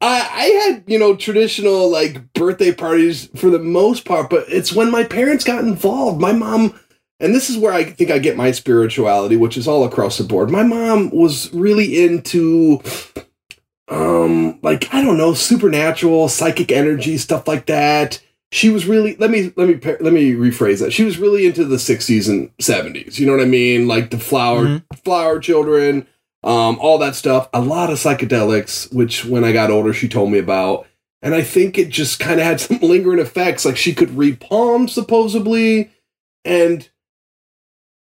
[0.00, 4.90] I had, you know, traditional like birthday parties for the most part, but it's when
[4.90, 6.20] my parents got involved.
[6.20, 6.78] My mom,
[7.20, 10.24] and this is where I think I get my spirituality, which is all across the
[10.24, 10.50] board.
[10.50, 12.80] My mom was really into,
[13.88, 18.20] um, like I don't know, supernatural, psychic energy, stuff like that.
[18.52, 20.92] She was really let me let me let me rephrase that.
[20.92, 23.18] She was really into the 60s and 70s.
[23.18, 23.86] You know what I mean?
[23.86, 24.82] Like the flower Mhm.
[25.04, 26.06] flower children,
[26.42, 27.48] um, all that stuff.
[27.52, 30.86] A lot of psychedelics, which when I got older, she told me about.
[31.22, 33.64] And I think it just kind of had some lingering effects.
[33.64, 35.90] Like she could read palms, supposedly.
[36.44, 36.88] And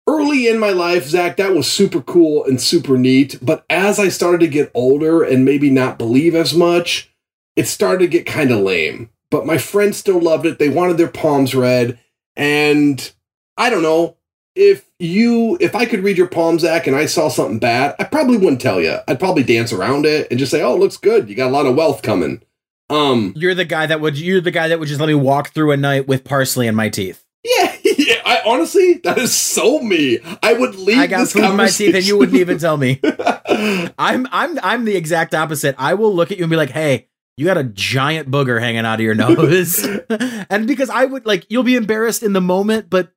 [0.08, 3.38] early in my life, Zach, that was super cool and super neat.
[3.42, 7.12] But as I started to get older and maybe not believe as much,
[7.54, 9.10] it started to get kind of lame.
[9.30, 10.58] But my friends still loved it.
[10.58, 11.98] They wanted their palms read.
[12.34, 13.12] And
[13.58, 14.16] I don't know
[14.54, 18.04] if you if I could read your palm, Zach, and I saw something bad, I
[18.04, 18.96] probably wouldn't tell you.
[19.06, 21.28] I'd probably dance around it and just say, "Oh, it looks good.
[21.28, 22.42] You got a lot of wealth coming."
[22.90, 25.50] Um, You're the guy that would you're the guy that would just let me walk
[25.50, 27.22] through a night with parsley in my teeth.
[27.44, 27.76] yeah,
[28.08, 28.22] yeah.
[28.24, 30.18] I honestly, that is so me.
[30.42, 30.98] I would leave.
[30.98, 33.00] I got this food in my teeth and you wouldn't even tell me.
[33.98, 35.74] I'm I'm I'm the exact opposite.
[35.78, 38.86] I will look at you and be like, "Hey, you got a giant booger hanging
[38.86, 39.84] out of your nose."
[40.50, 43.12] and because I would like you'll be embarrassed in the moment, but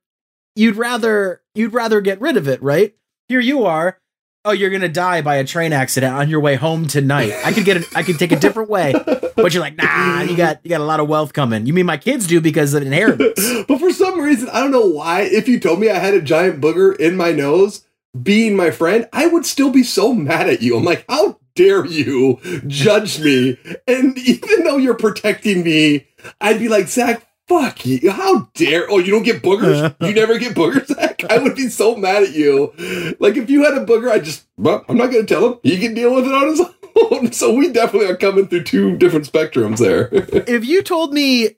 [0.54, 2.94] you'd rather you'd rather get rid of it, right?
[3.28, 3.98] Here you are.
[4.44, 7.32] Oh, you're to die by a train accident on your way home tonight.
[7.44, 8.92] I could get it I could take a different way.
[8.92, 11.86] But you're like, "Nah, you got you got a lot of wealth coming." You mean
[11.86, 13.40] my kids do because of inheritance.
[13.68, 15.22] but for some reason, I don't know why.
[15.22, 17.84] If you told me I had a giant booger in my nose,
[18.20, 20.76] being my friend, I would still be so mad at you.
[20.76, 23.58] I'm like, how dare you judge me?
[23.86, 26.08] And even though you're protecting me,
[26.40, 27.26] I'd be like, Zach,
[27.60, 28.10] fuck you.
[28.10, 28.86] How dare?
[28.90, 29.94] Oh, you don't get boogers?
[30.02, 31.22] You never get boogers, Zach?
[31.30, 32.72] I would be so mad at you.
[33.20, 35.58] Like, if you had a booger, I just, well, I'm not going to tell him.
[35.62, 36.68] He can deal with it on his own.
[37.32, 40.08] So we definitely are coming through two different spectrums there.
[40.12, 41.56] if you told me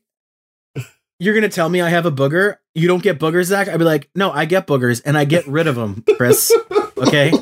[1.19, 3.85] you're gonna tell me I have a booger, you don't get boogers, Zach, I'd be
[3.85, 6.53] like, no, I get boogers and I get rid of them, Chris.
[6.99, 7.33] Okay.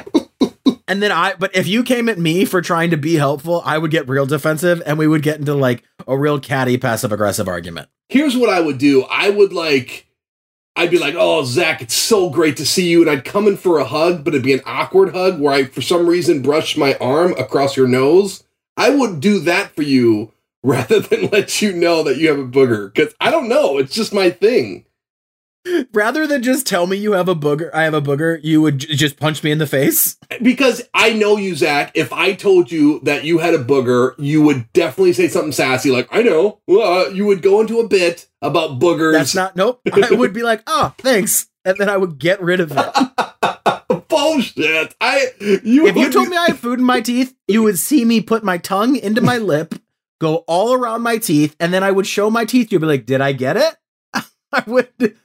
[0.92, 3.78] And then I, but if you came at me for trying to be helpful, I
[3.78, 7.48] would get real defensive and we would get into like a real catty passive aggressive
[7.48, 7.88] argument.
[8.10, 9.04] here's what I would do.
[9.04, 10.06] I would like,
[10.76, 13.00] I'd be like, oh, Zach, it's so great to see you.
[13.00, 15.64] And I'd come in for a hug, but it'd be an awkward hug where I,
[15.64, 18.44] for some reason, brush my arm across your nose.
[18.76, 22.44] I would do that for you rather than let you know that you have a
[22.44, 22.92] booger.
[22.92, 23.78] Because I don't know.
[23.78, 24.84] It's just my thing.
[25.92, 28.78] Rather than just tell me you have a booger, I have a booger, you would
[28.78, 30.16] j- just punch me in the face.
[30.42, 31.92] Because I know you, Zach.
[31.94, 35.90] If I told you that you had a booger, you would definitely say something sassy
[35.90, 36.60] like, I know.
[36.68, 39.12] Uh, you would go into a bit about boogers.
[39.12, 39.80] That's not, nope.
[39.92, 41.48] I would be like, oh, thanks.
[41.64, 42.94] And then I would get rid of it.
[44.12, 44.94] bullshit.
[45.00, 48.04] I you if you told me I have food in my teeth, you would see
[48.04, 49.74] me put my tongue into my lip,
[50.20, 52.72] go all around my teeth, and then I would show my teeth.
[52.72, 53.74] You'd be like, "Did I get it?"
[54.54, 55.16] I would.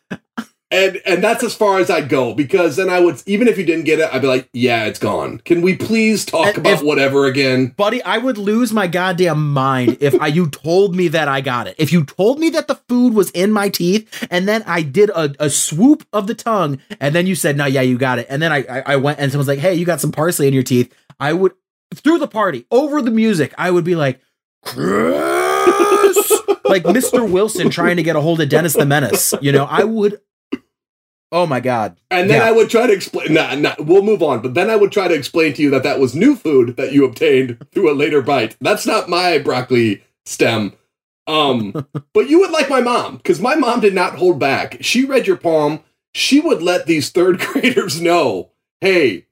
[0.69, 3.65] and and that's as far as I'd go because then I would even if you
[3.65, 5.39] didn't get it, I'd be like, yeah, it's gone.
[5.39, 7.67] Can we please talk And about whatever again?
[7.77, 11.67] Buddy, I would lose my goddamn mind if I, you told me that I got
[11.67, 11.75] it.
[11.77, 15.09] If you told me that the food was in my teeth and then I did
[15.09, 18.27] a, a swoop of the tongue and then you said, no, yeah, you got it.
[18.29, 20.53] And then I, I, I went and someone's like, hey, you got some parsley in
[20.53, 20.93] your teeth.
[21.19, 21.53] I would,
[21.95, 24.19] through the party, over the music, I would be like!
[26.63, 27.29] Like Mr.
[27.29, 29.33] Wilson trying to get a hold of Dennis the Menace.
[29.41, 30.19] You know, I would,
[31.31, 31.97] oh my God.
[32.11, 32.47] And then Yeah.
[32.47, 33.33] I would try to explain.
[33.33, 34.41] Nah, nah, we'll move on.
[34.41, 36.93] But then I would try to explain to you that that was new food that
[36.93, 38.55] you obtained through a later bite.
[38.61, 40.73] That's not my broccoli stem.
[41.27, 41.73] Um,
[42.13, 44.77] but you would like my mom because my mom did not hold back.
[44.81, 45.81] She read your palm.
[46.13, 48.49] She would let these third graders know,
[48.81, 49.26] hey,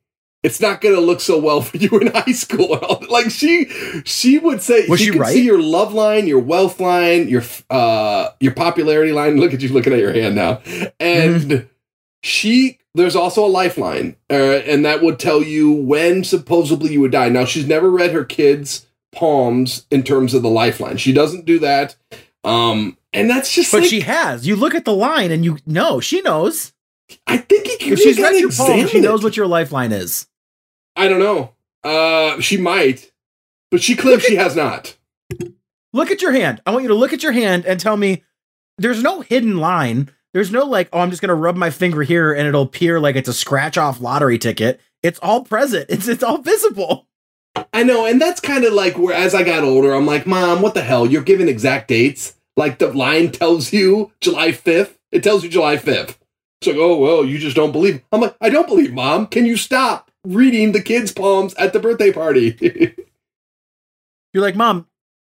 [0.46, 2.74] it's not going to look so well for you in high school.
[2.76, 3.10] And all that.
[3.10, 3.66] Like she,
[4.06, 5.34] she would say, Was she could right?
[5.34, 9.38] see your love line, your wealth line, your uh, your popularity line.
[9.38, 10.62] Look at you looking at your hand now,
[11.00, 11.68] and
[12.24, 17.12] she there's also a lifeline uh, and that would tell you when supposedly you would
[17.12, 21.46] die now she's never read her kids palms in terms of the lifeline she doesn't
[21.46, 21.96] do that
[22.44, 24.46] um and that's just But like, she has.
[24.46, 26.74] You look at the line and you know, she knows.
[27.28, 30.28] i think he If she's read your palm, she knows what your lifeline is.
[30.96, 31.54] I don't know
[31.84, 33.12] uh she might
[33.72, 34.96] but she claims she has not
[35.94, 36.62] Look at your hand.
[36.66, 38.24] I want you to look at your hand and tell me
[38.78, 40.12] there's no hidden line.
[40.34, 43.16] There's no like, oh, I'm just gonna rub my finger here and it'll appear like
[43.16, 44.82] it's a scratch off lottery ticket.
[45.02, 45.86] It's all present.
[45.90, 47.08] It's it's all visible.
[47.72, 50.62] i know and that's kind of like where as i got older i'm like mom
[50.62, 55.24] what the hell you're giving exact dates like the line tells you july 5th it
[55.24, 56.18] tells you july 5th
[56.60, 58.02] It's like, oh well, you just don't believe.
[58.12, 59.28] I'm like, I don't believe, mom.
[59.28, 62.58] Can you stop reading the kids' palms at the birthday party?
[64.34, 64.88] You're like, mom,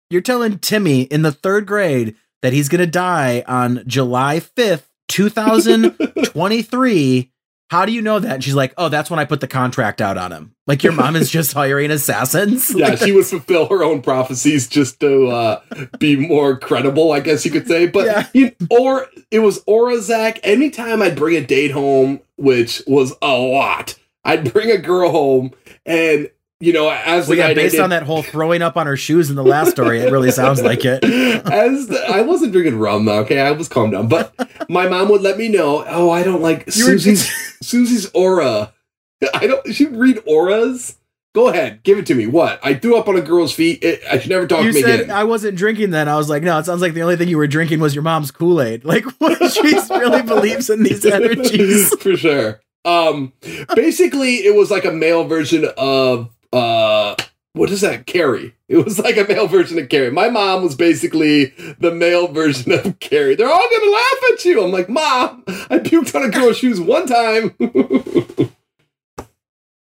[0.09, 7.31] you're telling Timmy in the third grade that he's gonna die on July 5th, 2023.
[7.71, 8.35] How do you know that?
[8.35, 10.55] And she's like, oh, that's when I put the contract out on him.
[10.67, 12.71] Like your mom is just hiring assassins.
[12.73, 15.61] yeah, Like, she would fulfill her own prophecies just to uh,
[15.97, 17.87] be more credible, I guess you could say.
[17.87, 18.27] But Yeah.
[18.33, 20.39] you, or it was Orazak.
[20.43, 25.51] Anytime I'd bring a date home, which was a lot, I'd bring a girl home,
[25.85, 28.87] and you know, as well, the yeah, based ended- on that whole throwing up on
[28.87, 31.03] her shoes in the last story, it really sounds like it.
[31.45, 34.07] As the, I wasn't drinking rum though, okay, I was calmed down.
[34.07, 34.33] But
[34.69, 35.85] my mom would let me know.
[35.87, 37.29] Oh, I don't like You Susie's
[37.61, 38.73] Susie's aura.
[39.33, 39.73] I don't.
[39.73, 40.97] She read auras.
[41.33, 42.27] Go ahead, give it to me.
[42.27, 42.61] What?
[42.63, 43.83] I threw up on a girl's feet.
[43.83, 45.11] It, I should never talk you to me said again.
[45.11, 46.07] I wasn't drinking then.
[46.07, 48.03] I was like, no, it sounds like the only thing you were drinking was your
[48.03, 48.85] mom's Kool Aid.
[48.85, 51.93] Like, what she really believes in these energies.
[52.01, 52.61] for sure.
[52.85, 53.33] Um,
[53.75, 57.15] basically, it was like a male version of uh,
[57.53, 58.05] what is that?
[58.05, 58.53] Carrie.
[58.67, 60.11] It was like a male version of Carrie.
[60.11, 63.35] My mom was basically the male version of Carrie.
[63.35, 64.63] They're all gonna laugh at you.
[64.63, 67.55] I'm like, Mom, I puked on a girl's shoes one time.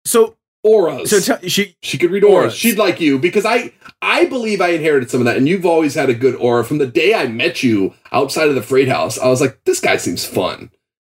[0.05, 1.09] So, auras.
[1.09, 2.43] so t- she, she could read auras.
[2.43, 2.55] Auras.
[2.55, 5.95] She'd like you because I I believe I inherited some of that, and you've always
[5.95, 6.63] had a good aura.
[6.65, 9.79] From the day I met you outside of the freight house, I was like, this
[9.79, 10.71] guy seems fun.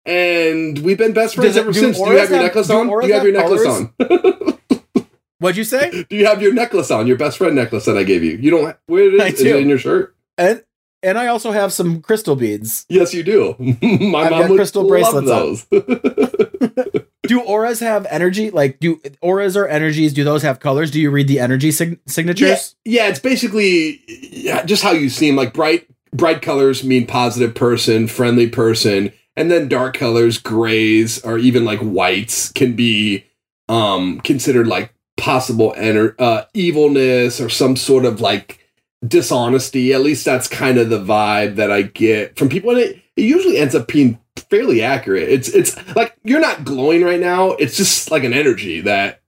[0.07, 1.99] And we've been best friends Does ever do since.
[1.99, 2.87] Do you have your have- necklace on?
[2.87, 3.92] Do you have your necklace on?
[5.38, 6.05] what'd you say?
[6.09, 7.07] Do you have your necklace on?
[7.07, 8.37] Your best friend necklace that I gave you.
[8.37, 8.77] You don't.
[8.87, 9.21] Where it is?
[9.21, 10.14] I Is it in your shirt?
[10.38, 10.62] And
[11.03, 12.87] and I also have some crystal beads.
[12.88, 13.57] Yes, you do.
[13.59, 17.03] My I've mom got would crystal love bracelets those.
[17.27, 18.51] Do auras have energy?
[18.51, 20.12] Like, do auras or energies?
[20.12, 20.92] Do those have colors?
[20.92, 22.77] Do you read the energy sig- yeah, signatures?
[22.85, 25.35] yeah, it's basically yeah, just how you seem.
[25.35, 31.38] Like bright, bright colors mean positive person, friendly person, and then dark colors, grays, or
[31.38, 33.25] even like whites can be
[33.68, 38.61] um considered like possible ener- uh, evilness or some sort of like
[39.07, 39.92] dishonesty.
[39.92, 43.22] At least that's kind of the vibe that I get from people, and it, it
[43.22, 44.18] usually ends up being
[44.51, 45.29] fairly accurate.
[45.29, 47.53] It's it's like you're not glowing right now.
[47.53, 49.20] It's just like an energy that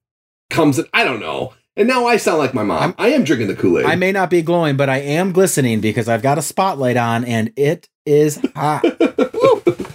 [0.50, 0.78] comes.
[0.78, 1.54] In, I don't know.
[1.76, 2.80] And now I sound like my mom.
[2.82, 3.86] I'm- I am drinking the Kool Aid.
[3.86, 7.24] I may not be glowing, but I am glistening because I've got a spotlight on
[7.24, 8.84] and it is hot.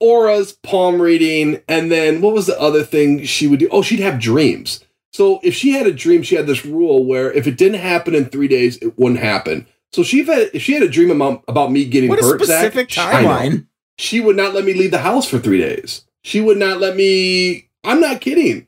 [0.00, 3.68] auras, palm reading, and then what was the other thing she would do?
[3.70, 4.84] Oh, she'd have dreams.
[5.12, 8.14] So if she had a dream, she had this rule where if it didn't happen
[8.14, 9.66] in three days, it wouldn't happen.
[9.92, 12.88] So she had if she had a dream about, about me getting what hurt, specific
[12.88, 13.66] timeline.
[13.96, 16.04] she would not let me leave the house for three days.
[16.24, 17.68] She would not let me.
[17.84, 18.66] I'm not kidding.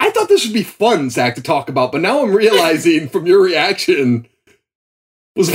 [0.00, 3.26] I thought this would be fun, Zach, to talk about, but now I'm realizing from
[3.26, 4.26] your reaction
[5.36, 5.50] was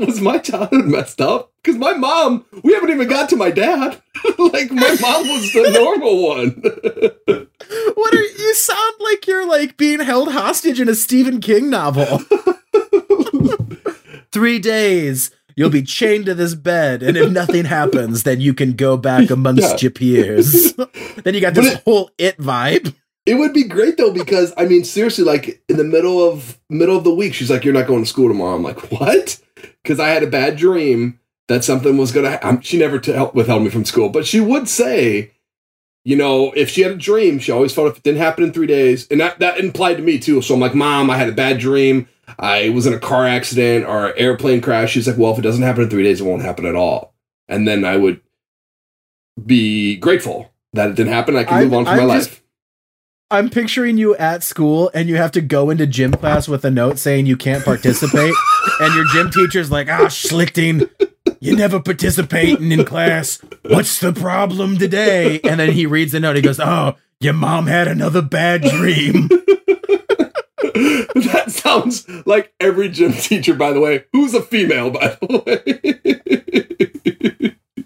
[0.06, 1.52] was my childhood messed up?
[1.62, 4.00] Because my mom, we haven't even got to my dad.
[4.38, 6.62] like my mom was the normal one.
[7.94, 12.20] What are you sound like you're like being held hostage in a Stephen King novel.
[14.32, 15.30] Three days.
[15.56, 19.30] you'll be chained to this bed, and if nothing happens, then you can go back
[19.30, 20.74] amongst your peers.
[21.24, 22.94] then you got this it- whole it vibe.
[23.26, 26.96] It would be great though because I mean seriously, like in the middle of middle
[26.96, 29.38] of the week, she's like, "You're not going to school tomorrow." I'm like, "What?"
[29.82, 32.32] Because I had a bad dream that something was gonna.
[32.32, 35.32] Ha- um, she never t- withheld me from school, but she would say,
[36.04, 38.52] you know, if she had a dream, she always felt if it didn't happen in
[38.52, 40.42] three days, and that that implied to me too.
[40.42, 42.08] So I'm like, "Mom, I had a bad dream.
[42.38, 45.42] I was in a car accident or an airplane crash." She's like, "Well, if it
[45.42, 47.14] doesn't happen in three days, it won't happen at all."
[47.48, 48.20] And then I would
[49.44, 51.36] be grateful that it didn't happen.
[51.36, 52.42] I can I'm- move on for I'm my just- life.
[53.30, 56.70] I'm picturing you at school, and you have to go into gym class with a
[56.70, 58.32] note saying you can't participate,
[58.80, 60.88] and your gym teacher's like, "Ah, Schlichting,
[61.38, 63.38] you never participating in class.
[63.66, 66.36] What's the problem today?" And then he reads the note.
[66.36, 69.28] He goes, "Oh, your mom had another bad dream."
[71.18, 75.62] that sounds like every gym teacher, by the way, who's a female, by the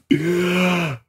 [0.08, 0.98] way.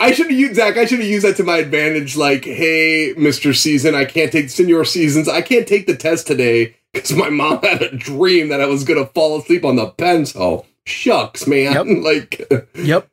[0.00, 0.76] I should have used Zach.
[0.76, 2.16] I should have used that to my advantage.
[2.16, 5.28] Like, hey, Mister Season, I can't take senior seasons.
[5.28, 8.84] I can't take the test today because my mom had a dream that I was
[8.84, 10.42] gonna fall asleep on the pencil.
[10.42, 11.72] Oh, shucks, man.
[11.72, 11.86] Yep.
[12.02, 12.40] Like,
[12.76, 13.08] Yep,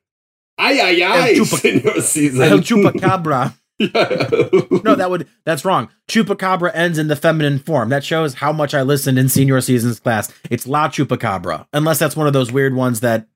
[0.60, 2.42] ay ay ay, El chupa- senior season.
[2.44, 3.56] El chupacabra.
[3.78, 4.80] Yeah.
[4.86, 5.90] No, that would that's wrong.
[6.08, 7.90] Chupacabra ends in the feminine form.
[7.90, 10.32] That shows how much I listened in senior seasons class.
[10.50, 13.28] It's La Chupacabra, unless that's one of those weird ones that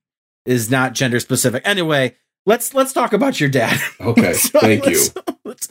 [0.45, 1.62] is not gender specific.
[1.66, 3.79] Anyway, let's let's talk about your dad.
[3.99, 4.91] Okay, So thank you.
[4.91, 5.13] let's-
[5.45, 5.67] let's-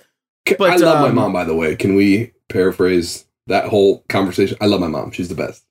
[0.59, 1.77] But, I love my um, mom, by the way.
[1.77, 4.57] Can we paraphrase that whole conversation?
[4.61, 5.11] I love my mom.
[5.11, 5.65] She's the best.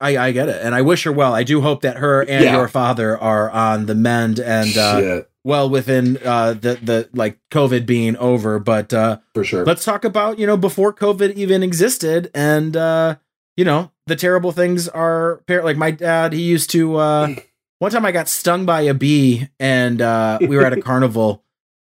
[0.00, 1.34] I, I get it, and I wish her well.
[1.34, 2.52] I do hope that her and Yeah.
[2.56, 7.84] your father are on the mend and uh, well within uh, the the like COVID
[7.84, 8.60] being over.
[8.60, 9.64] But uh, for sure.
[9.64, 13.16] let's talk about you know before covid even existed and uh
[13.56, 17.34] you know the terrible things are like my dad he used to uh
[17.78, 21.42] one time i got stung by a bee and uh we were at a carnival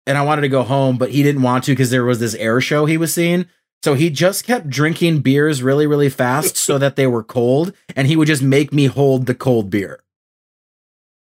[0.07, 2.35] and i wanted to go home but he didn't want to because there was this
[2.37, 3.47] air show he was seeing
[3.83, 8.07] so he just kept drinking beers really really fast so that they were cold and
[8.09, 10.01] he would just make me hold the cold beer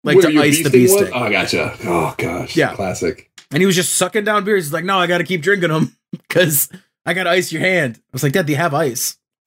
[0.03, 1.09] like Where to ice the bee bee sting was?
[1.11, 1.77] sting Oh, gotcha.
[1.85, 2.57] Oh gosh.
[2.57, 2.75] Yeah.
[2.75, 3.31] Classic.
[3.51, 4.65] and he was just sucking down beers.
[4.65, 6.71] He's like, no, I got to keep drinking them because
[7.05, 7.97] I got to ice your hand.
[7.99, 9.19] I was like, Dad, do you have ice?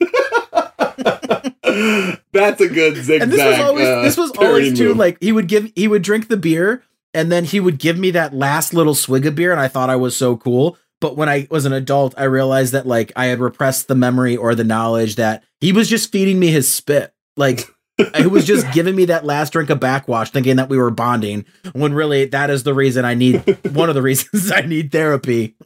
[1.64, 3.22] That's a good zigzag.
[3.22, 4.96] And this was always, uh, this was always too move.
[4.98, 6.82] like he would give, he would drink the beer
[7.14, 9.52] and then he would give me that last little swig of beer.
[9.52, 10.76] And I thought I was so cool.
[11.00, 14.36] But when I was an adult, I realized that like I had repressed the memory
[14.36, 17.14] or the knowledge that he was just feeding me his spit.
[17.36, 17.68] Like
[18.16, 21.44] he was just giving me that last drink of backwash, thinking that we were bonding.
[21.72, 23.38] When really that is the reason I need
[23.72, 25.56] one of the reasons I need therapy.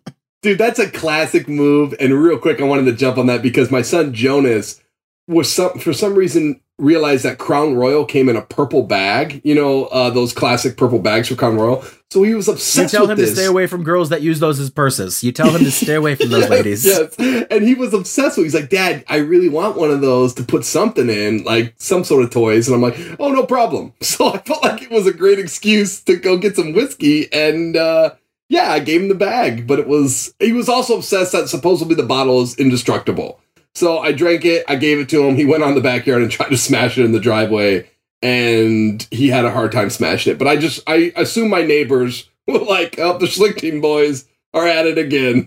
[0.43, 1.95] Dude, that's a classic move.
[1.99, 4.81] And real quick, I wanted to jump on that because my son Jonas
[5.29, 9.41] was some for some reason realized that Crown Royal came in a purple bag.
[9.45, 11.85] You know, uh, those classic purple bags for Crown Royal.
[12.11, 12.95] So he was obsessed.
[12.95, 13.31] You tell with him this.
[13.31, 15.23] to stay away from girls that use those as purses.
[15.23, 16.87] You tell him to stay away from those Yes, ladies.
[16.87, 17.15] Yes.
[17.51, 18.47] And he was obsessed with.
[18.47, 22.05] He's like, Dad, I really want one of those to put something in, like some
[22.05, 22.67] sort of toys.
[22.67, 23.93] And I'm like, Oh, no problem.
[24.03, 27.31] So I felt like it was a great excuse to go get some whiskey.
[27.33, 28.15] And uh,
[28.49, 29.67] yeah, I gave him the bag.
[29.67, 33.39] But it was he was also obsessed that supposedly the bottle is indestructible.
[33.75, 34.65] So I drank it.
[34.69, 35.37] I gave it to him.
[35.37, 37.89] He went on the backyard and tried to smash it in the driveway.
[38.21, 40.39] And he had a hard time smashing it.
[40.39, 44.87] But I just I assume my neighbors were like, "Oh, the Schlichting boys are at
[44.87, 45.47] it again."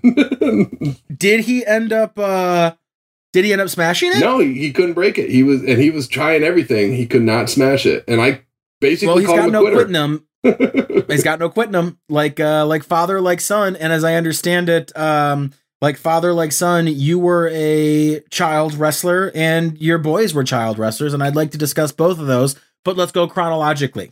[1.17, 2.73] Did he end up uh
[3.33, 4.19] did he end up smashing it?
[4.19, 5.29] No, he, he couldn't break it.
[5.29, 6.93] He was and he was trying everything.
[6.93, 8.03] He could not smash it.
[8.07, 8.41] And I
[8.81, 10.27] basically well, he's called got no quitting him.
[11.07, 11.97] He's got no quitting him.
[12.09, 13.75] Like uh like father, like son.
[13.75, 19.31] And as I understand it, um like father, like son, you were a child wrestler
[19.33, 22.55] and your boys were child wrestlers, and I'd like to discuss both of those,
[22.85, 24.11] but let's go chronologically.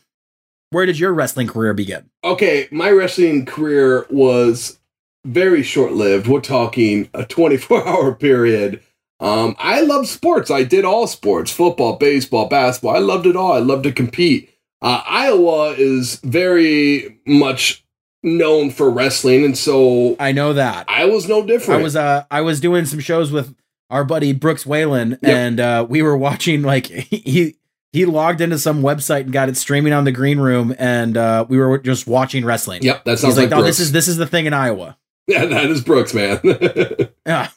[0.71, 2.09] Where did your wrestling career begin?
[2.23, 4.77] okay, my wrestling career was
[5.25, 6.27] very short lived.
[6.27, 8.81] We're talking a 24 hour period.
[9.19, 10.49] Um, I loved sports.
[10.49, 12.95] I did all sports football, baseball, basketball.
[12.95, 13.51] I loved it all.
[13.51, 14.49] I loved to compete.
[14.81, 17.83] Uh, Iowa is very much
[18.23, 19.45] known for wrestling.
[19.45, 20.85] And so I know that.
[20.89, 21.79] I was no different.
[21.79, 23.55] I was uh I was doing some shows with
[23.89, 25.19] our buddy Brooks Whelan Yep.
[25.23, 27.55] and uh we were watching like he
[27.91, 31.45] he logged into some website and got it streaming on the green room and uh
[31.49, 32.83] we were just watching wrestling.
[32.83, 34.97] Yep, that He's sounds like, like, "Oh, this is this is the thing in Iowa."
[35.27, 36.39] Yeah, that is Brooks, man.
[37.25, 37.49] Yeah.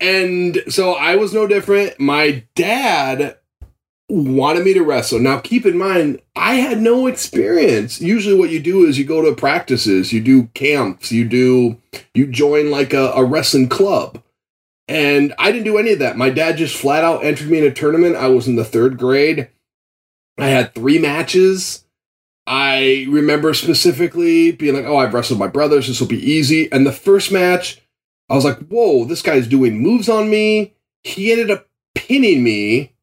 [0.00, 1.98] and so I was no different.
[2.00, 3.38] My dad
[4.08, 5.18] wanted me to wrestle.
[5.18, 8.00] Now, keep in mind, I had no experience.
[8.00, 11.80] Usually, what you do is you go to practices, you do camps, you do
[12.14, 14.22] you join like a, a wrestling club.
[14.86, 16.16] And I didn't do any of that.
[16.16, 18.16] My dad just flat out entered me in a tournament.
[18.16, 19.48] I was in the third grade.
[20.38, 21.84] I had three matches.
[22.46, 25.86] I remember specifically being like, oh, I've wrestled my brothers.
[25.86, 26.72] This will be easy.
[26.72, 27.82] And the first match,
[28.30, 30.72] I was like, whoa, this guy's doing moves on me.
[31.02, 32.94] He ended up pinning me,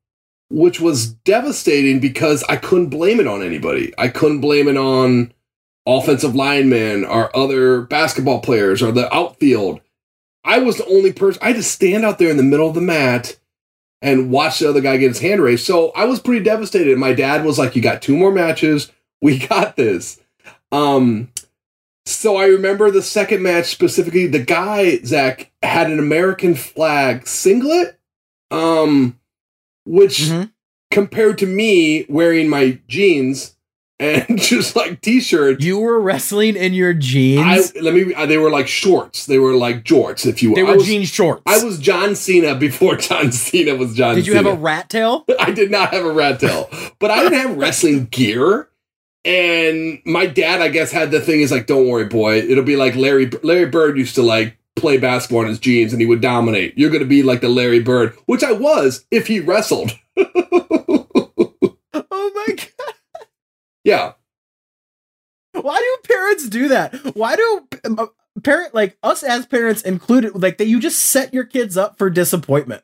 [0.50, 3.94] which was devastating because I couldn't blame it on anybody.
[3.98, 5.34] I couldn't blame it on
[5.86, 9.82] offensive linemen or other basketball players or the outfield.
[10.44, 11.42] I was the only person.
[11.44, 13.38] I had to stand out there in the middle of the mat
[14.02, 15.66] and watch the other guy get his hand raised.
[15.66, 16.98] So I was pretty devastated.
[16.98, 18.92] My dad was like, "You got two more matches.
[19.22, 20.22] We got this."
[20.72, 21.32] Um,
[22.06, 24.28] so I remember the second match specifically.
[24.28, 28.00] The guy Zach had an American flag singlet,
[28.52, 29.20] um,
[29.86, 30.52] which Mhm.
[30.92, 33.54] compared to me wearing my jeans
[34.00, 37.74] and just like t-shirts, You were wrestling in your I jeans.
[37.82, 38.14] let me.
[38.14, 39.26] uh, They were like shorts.
[39.26, 40.56] They were like jorts, if you will.
[40.58, 41.42] they were was, jean shorts.
[41.46, 44.16] I was John Cena before John Cena was John.
[44.16, 44.50] Did you Cena.
[44.50, 45.24] have a rat tail?
[45.40, 46.70] I did not have a rat tail,
[47.00, 48.68] but I didn't have wrestling gear.
[49.24, 52.38] And my dad, I guess, had the thing is like, don't worry, boy.
[52.40, 53.30] It'll be like Larry.
[53.44, 56.78] Larry Bird used to like play basketball in his jeans, and he would dominate.
[56.78, 59.92] You're going to be like the Larry Bird, which I was if he wrestled.
[62.08, 62.94] Oh my god!
[63.84, 64.14] yeah,
[65.54, 66.94] Why do parents do that?
[67.16, 68.10] Why do um,
[68.44, 70.68] parent like us as parents included like that?
[70.68, 72.84] You just set your kids up for disappointment.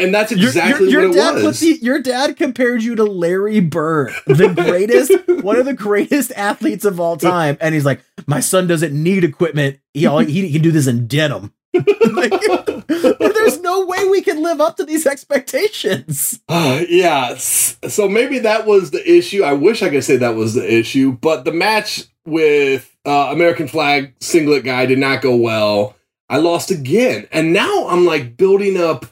[0.00, 1.60] And that's exactly your, your what dad it was.
[1.60, 6.84] the, your dad compared you to Larry Bird, the greatest, one of the greatest athletes
[6.84, 9.78] of all time, and he's like, "My son doesn't need equipment.
[9.94, 11.52] He all, he can do this in denim."
[12.12, 12.32] Like,
[12.88, 16.40] there's no way we can live up to these expectations.
[16.48, 19.44] Uh, yeah, so maybe that was the issue.
[19.44, 23.68] I wish I could say that was the issue, but the match with uh, American
[23.68, 25.96] flag singlet guy did not go well.
[26.28, 29.06] I lost again, and now I'm like building up.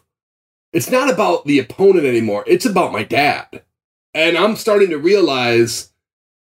[0.79, 2.45] It's not about the opponent anymore.
[2.47, 3.65] It's about my dad,
[4.15, 5.93] and I'm starting to realize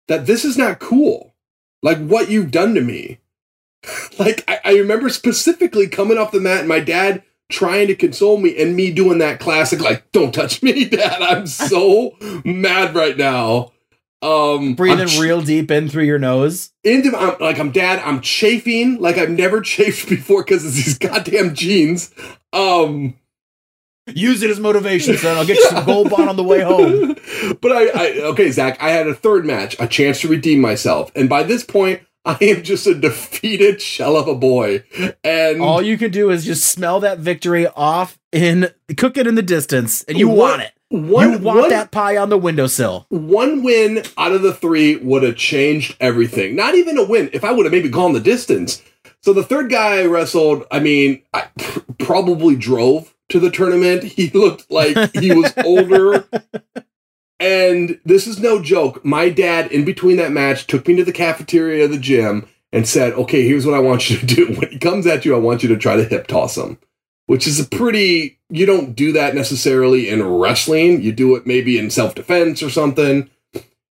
[0.09, 1.35] that this is not cool.
[1.83, 3.19] Like what you've done to me.
[4.19, 8.39] like I, I remember specifically coming off the mat, and my dad trying to console
[8.39, 12.17] me and me doing that classic like don't touch me dad i'm so
[12.47, 13.71] mad right now
[14.23, 16.71] um Breathing ch- real deep in through your nose.
[16.83, 20.97] into I'm, like i'm dad i'm chafing like i've never chafed before because of these
[20.97, 22.15] goddamn jeans
[22.55, 23.19] um
[24.09, 25.37] Use it as motivation, son.
[25.39, 27.15] I'll get you some gold bond on the way home.
[27.61, 31.11] but I, I okay zach i had a third match a chance to redeem myself
[31.15, 34.83] and by this point i am just a defeated shell of a boy
[35.25, 39.35] and All you can do is just smell that victory off in cook it in
[39.35, 40.73] the distance, and you What- want it.
[40.89, 43.07] one, you want one- that pie on the windowsill.
[43.11, 46.55] one win out of the three would have changed everything.
[46.57, 47.29] Not even a win.
[47.33, 48.83] If I would have maybe gone the distance.
[49.23, 51.47] So the third guy I wrestled, I mean, I
[51.99, 54.05] probably drove to the tournament.
[54.13, 56.25] He looked like he was older.
[57.41, 59.05] And this is no joke.
[59.05, 62.87] My dad, in between that match, took me to the cafeteria of the gym and
[62.87, 64.47] said, Okay, here's what I want you to do.
[64.57, 66.79] When he comes at you, I want you to try to hip toss him,
[67.27, 71.03] which is a pretty, you don't do that necessarily in wrestling.
[71.03, 73.29] You do it maybe in self defense or something.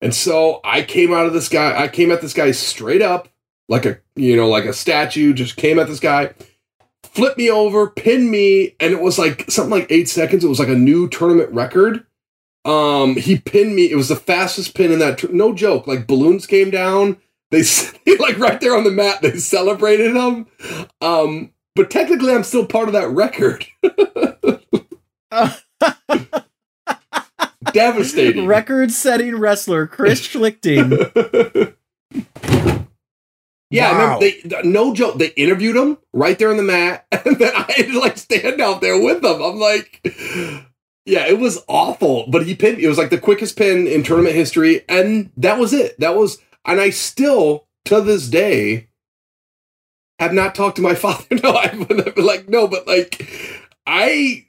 [0.01, 3.29] And so I came out of this guy, I came at this guy straight up,
[3.69, 6.35] like a, you know, like a statue, just came at this guy,
[7.17, 10.45] flipped me over, pinned me, and it was like something like eight seconds.
[10.45, 12.05] It was like a new tournament record.
[12.67, 13.91] Um, he pinned me.
[13.91, 15.33] It was the fastest pin in that.
[15.33, 15.87] No joke.
[15.87, 17.19] Like balloons came down.
[17.53, 17.63] They
[18.19, 19.23] like right there on the mat.
[19.23, 20.49] They celebrated him.
[21.01, 23.65] Um, but technically, I'm still part of that record.
[27.73, 28.47] Devastating.
[28.47, 31.76] Record setting wrestler Chris Schlichting.
[33.77, 34.19] Yeah, I Wow.
[34.19, 34.21] remember
[34.53, 35.19] they no joke.
[35.19, 38.61] They interviewed him right there on the mat, and then I had to like stand
[38.61, 39.43] out there with them.
[39.43, 40.01] I'm like,
[41.07, 42.27] yeah, it was awful.
[42.29, 42.79] But he pinned.
[42.79, 45.99] It was like the quickest pin in tournament history, and that was it.
[46.01, 48.89] That was, and I still to this day
[50.19, 51.25] have not talked to my father.
[51.43, 53.29] No, I've been like no, but like
[53.87, 54.47] I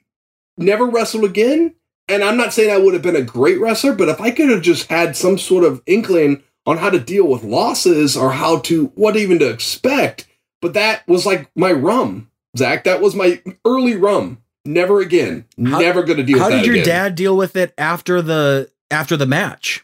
[0.56, 1.74] never wrestled again.
[2.10, 4.48] And I'm not saying I would have been a great wrestler, but if I could
[4.48, 8.58] have just had some sort of inkling on how to deal with losses or how
[8.58, 10.26] to what even to expect.
[10.60, 12.84] But that was like my rum, Zach.
[12.84, 14.42] That was my early rum.
[14.66, 15.46] Never again.
[15.64, 16.86] How- Never going to deal How with that How did your again.
[16.86, 19.82] dad deal with it after the after the match?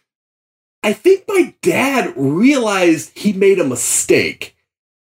[0.82, 4.54] I think my dad realized he made a mistake.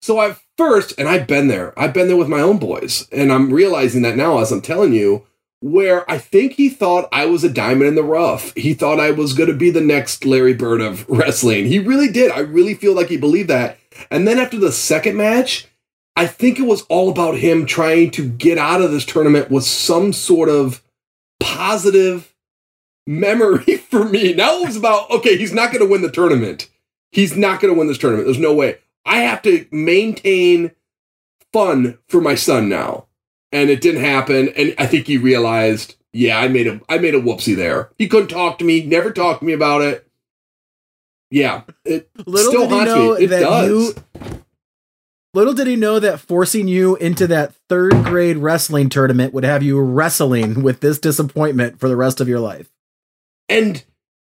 [0.03, 3.33] So at first, and I've been there, I've been there with my own boys, and
[3.33, 5.25] I'm realizing that now as I'm telling you,
[5.61, 8.55] where I think he thought I was a diamond in the rough.
[8.55, 11.67] He thought I was going to be the next Larry Bird of wrestling.
[11.67, 12.31] He really did.
[12.31, 13.79] I really feel like he believed that.
[14.11, 15.67] And then after the second match,
[16.15, 19.65] I think it was all about him trying to get out of this tournament with
[19.65, 20.83] some sort of
[21.41, 22.35] positive
[23.07, 24.35] memory for me.
[24.35, 26.69] Now it was about okay, he's not going to win the tournament.
[27.11, 28.27] He's not going to win this tournament.
[28.27, 28.79] There's no way.
[29.05, 30.73] I have to maintain
[31.53, 33.08] fun for my son now.
[33.51, 37.15] And it didn't happen and I think he realized, yeah, I made a I made
[37.15, 37.91] a whoopsie there.
[37.99, 40.07] He couldn't talk to me, never talked to me about it.
[41.31, 43.25] Yeah, it Little still did he haunts know me.
[43.25, 43.69] It that does.
[43.69, 43.95] you
[45.35, 49.63] Little did he know that forcing you into that third grade wrestling tournament would have
[49.63, 52.71] you wrestling with this disappointment for the rest of your life.
[53.49, 53.85] And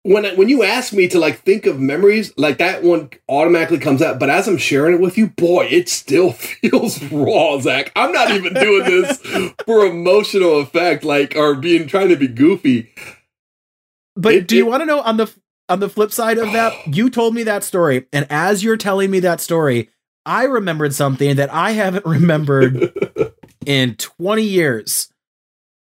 [0.03, 3.77] when I- when you ask me to like think of memories, like that one automatically
[3.79, 4.19] comes out.
[4.19, 6.31] But as I'm sharing it with you, boy, it still
[6.61, 7.91] feels raw, Zach.
[7.95, 9.17] I'm not even doing this
[9.65, 12.91] for emotional effect, like or being trying to be goofy.
[14.15, 15.31] But It- do you want to know on the
[15.69, 19.09] on the flip side of that, you told me that story, and as you're telling
[19.11, 19.89] me that story,
[20.25, 22.93] I remembered something that I haven't remembered
[23.65, 25.09] in 20 years.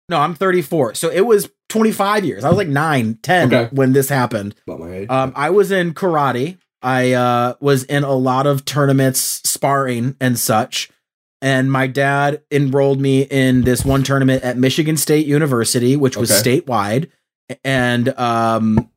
[0.10, 0.96] No, I'm 34.
[0.96, 2.44] So it was 25 years.
[2.44, 3.76] I was like 9, 10 Okay.
[3.76, 4.54] when this happened.
[4.68, 5.10] About my age.
[5.10, 6.58] Um, I was in karate.
[6.82, 10.90] I uh, was in a lot of tournaments, sparring and such.
[11.42, 16.32] And my dad enrolled me in this one tournament at Michigan State University, which was
[16.32, 16.62] Okay.
[16.62, 17.10] statewide.
[17.64, 18.90] And um,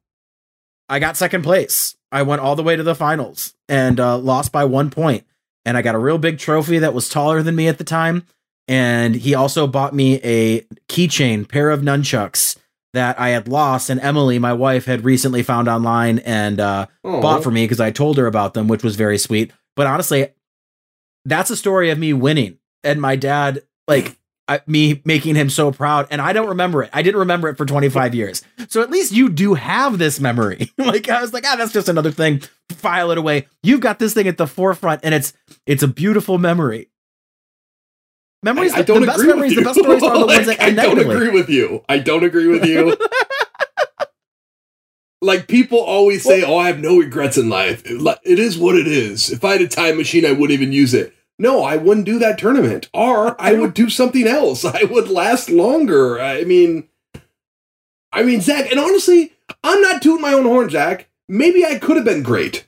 [0.88, 1.96] I got second place.
[2.12, 5.24] I went all the way to the finals and uh, lost by one point.
[5.64, 8.26] And I got a real big trophy that was taller than me at the time.
[8.68, 12.56] And he also bought me a keychain, pair of nunchucks
[12.94, 17.42] that I had lost, and Emily, my wife, had recently found online and uh, bought
[17.42, 19.52] for me because I told her about them, which was very sweet.
[19.76, 20.28] But honestly,
[21.24, 24.16] that's a story of me winning and my dad, like
[24.46, 26.06] I, me making him so proud.
[26.10, 26.90] And I don't remember it.
[26.92, 28.42] I didn't remember it for 25 years.
[28.68, 30.70] So at least you do have this memory.
[30.78, 32.42] like I was like, ah, that's just another thing.
[32.70, 33.46] File it away.
[33.62, 35.32] You've got this thing at the forefront, and it's
[35.66, 36.88] it's a beautiful memory.
[38.44, 39.60] Memories, I, I don't the best agree memories, with you.
[39.62, 41.82] the best stories are the ones Like, that I don't agree with you.
[41.88, 42.94] I don't agree with you.
[45.22, 47.82] like people always say, "Oh, I have no regrets in life.
[47.86, 49.30] It, it is what it is.
[49.30, 52.18] If I had a time machine, I wouldn't even use it." No, I wouldn't do
[52.18, 54.62] that tournament, or I would do something else.
[54.64, 56.20] I would last longer.
[56.20, 56.86] I mean,
[58.12, 59.32] I mean, Zach, and honestly,
[59.64, 61.08] I'm not tooting my own horn, Zach.
[61.30, 62.66] Maybe I could have been great,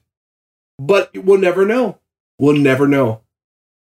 [0.78, 1.98] but we'll never know.
[2.38, 3.20] We'll never know.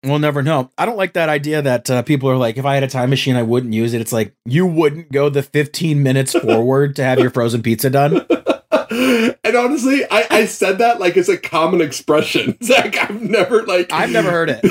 [0.07, 0.71] We'll never know.
[0.79, 3.11] I don't like that idea that uh, people are like, if I had a time
[3.11, 4.01] machine, I wouldn't use it.
[4.01, 8.25] It's like you wouldn't go the 15 minutes forward to have your frozen pizza done.
[8.91, 12.57] and honestly, I, I said that like it's a common expression.
[12.63, 14.61] Zach, I've never like I've never heard it.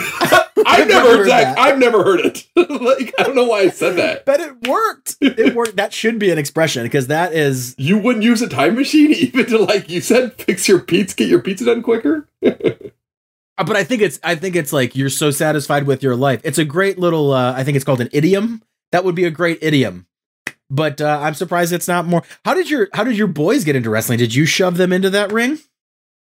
[0.68, 1.56] I've, never heard heard Zach.
[1.56, 1.60] that.
[1.60, 2.48] I've never heard it.
[2.56, 4.26] like I don't know why I said that.
[4.26, 5.18] But it worked.
[5.22, 5.76] It worked.
[5.76, 7.76] That should be an expression because that is.
[7.78, 11.30] You wouldn't use a time machine even to like you said fix your pizza, get
[11.30, 12.28] your pizza done quicker.
[13.58, 14.20] Uh, But I think it's.
[14.24, 16.42] I think it's like you're so satisfied with your life.
[16.44, 17.32] It's a great little.
[17.32, 18.64] Uh, I think it's called an idiom.
[18.92, 20.08] That would be a great idiom.
[20.70, 22.24] But uh, I'm surprised it's not more.
[22.44, 24.20] How did your How did your boys get into wrestling?
[24.20, 25.60] Did you shove them into that ring?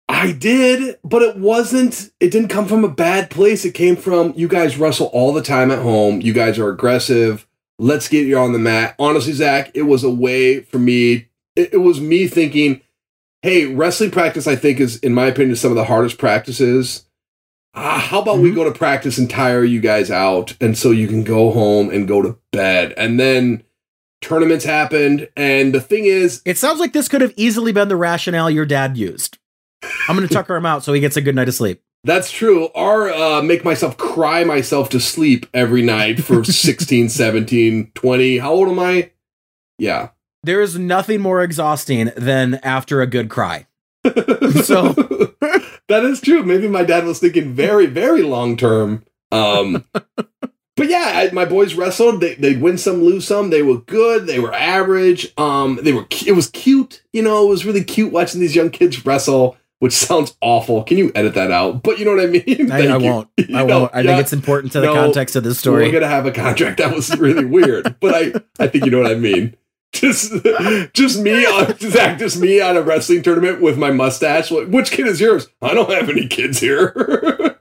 [0.07, 2.11] I did, but it wasn't.
[2.19, 3.65] It didn't come from a bad place.
[3.65, 6.21] It came from you guys wrestle all the time at home.
[6.21, 7.47] You guys are aggressive.
[7.79, 8.95] Let's get you on the mat.
[8.99, 11.27] Honestly, Zach, it was a way for me.
[11.55, 12.81] It, it was me thinking,
[13.41, 14.47] hey, wrestling practice.
[14.47, 17.05] I think is, in my opinion, some of the hardest practices.
[17.75, 18.55] Ah, how about we Mhm.
[18.55, 22.07] go to practice and tire you guys out, and so you can go home and
[22.07, 23.63] go to bed, and then
[24.21, 25.27] tournaments happened.
[25.35, 28.65] And the thing is, It sounds like this could have easily been the rationale your
[28.65, 29.37] dad used.
[30.07, 31.81] I'm going to tucker him out so he gets a good night of sleep.
[32.05, 32.65] That's true.
[32.75, 38.37] Or uh, make myself cry myself to sleep every night for 16, 17, 20.
[38.37, 39.11] How old am I?
[39.79, 40.09] Yeah.
[40.43, 43.65] There is nothing more exhausting than after a good cry.
[44.63, 44.93] So-
[45.87, 46.43] that is true.
[46.43, 49.03] Maybe my dad was thinking very, very long term.
[49.31, 52.21] Um, but yeah, I, my boys wrestled.
[52.21, 53.49] They, they'd win some, lose some.
[53.49, 54.27] They were good.
[54.27, 55.31] They were average.
[55.37, 56.05] Um, they were.
[56.25, 57.03] It was cute.
[57.13, 59.57] You know, it was really cute watching these young kids wrestle.
[59.79, 60.83] Which sounds awful.
[60.83, 61.83] Can you edit that out?
[61.83, 62.71] But you know what I mean.
[62.71, 63.27] I, I won't.
[63.37, 63.93] You I know, won't.
[63.93, 64.11] I yeah.
[64.11, 65.85] think it's important to the No, context of this story.
[65.85, 66.77] We're gonna have a contract.
[66.77, 68.33] That was really weird, but I
[68.63, 69.55] I think you know what I mean.
[69.95, 70.33] Just
[70.93, 74.51] just me on Zach, just me on a wrestling tournament with my mustache.
[74.51, 75.47] Like, Which kid is yours?
[75.61, 76.91] I don't have any kids here.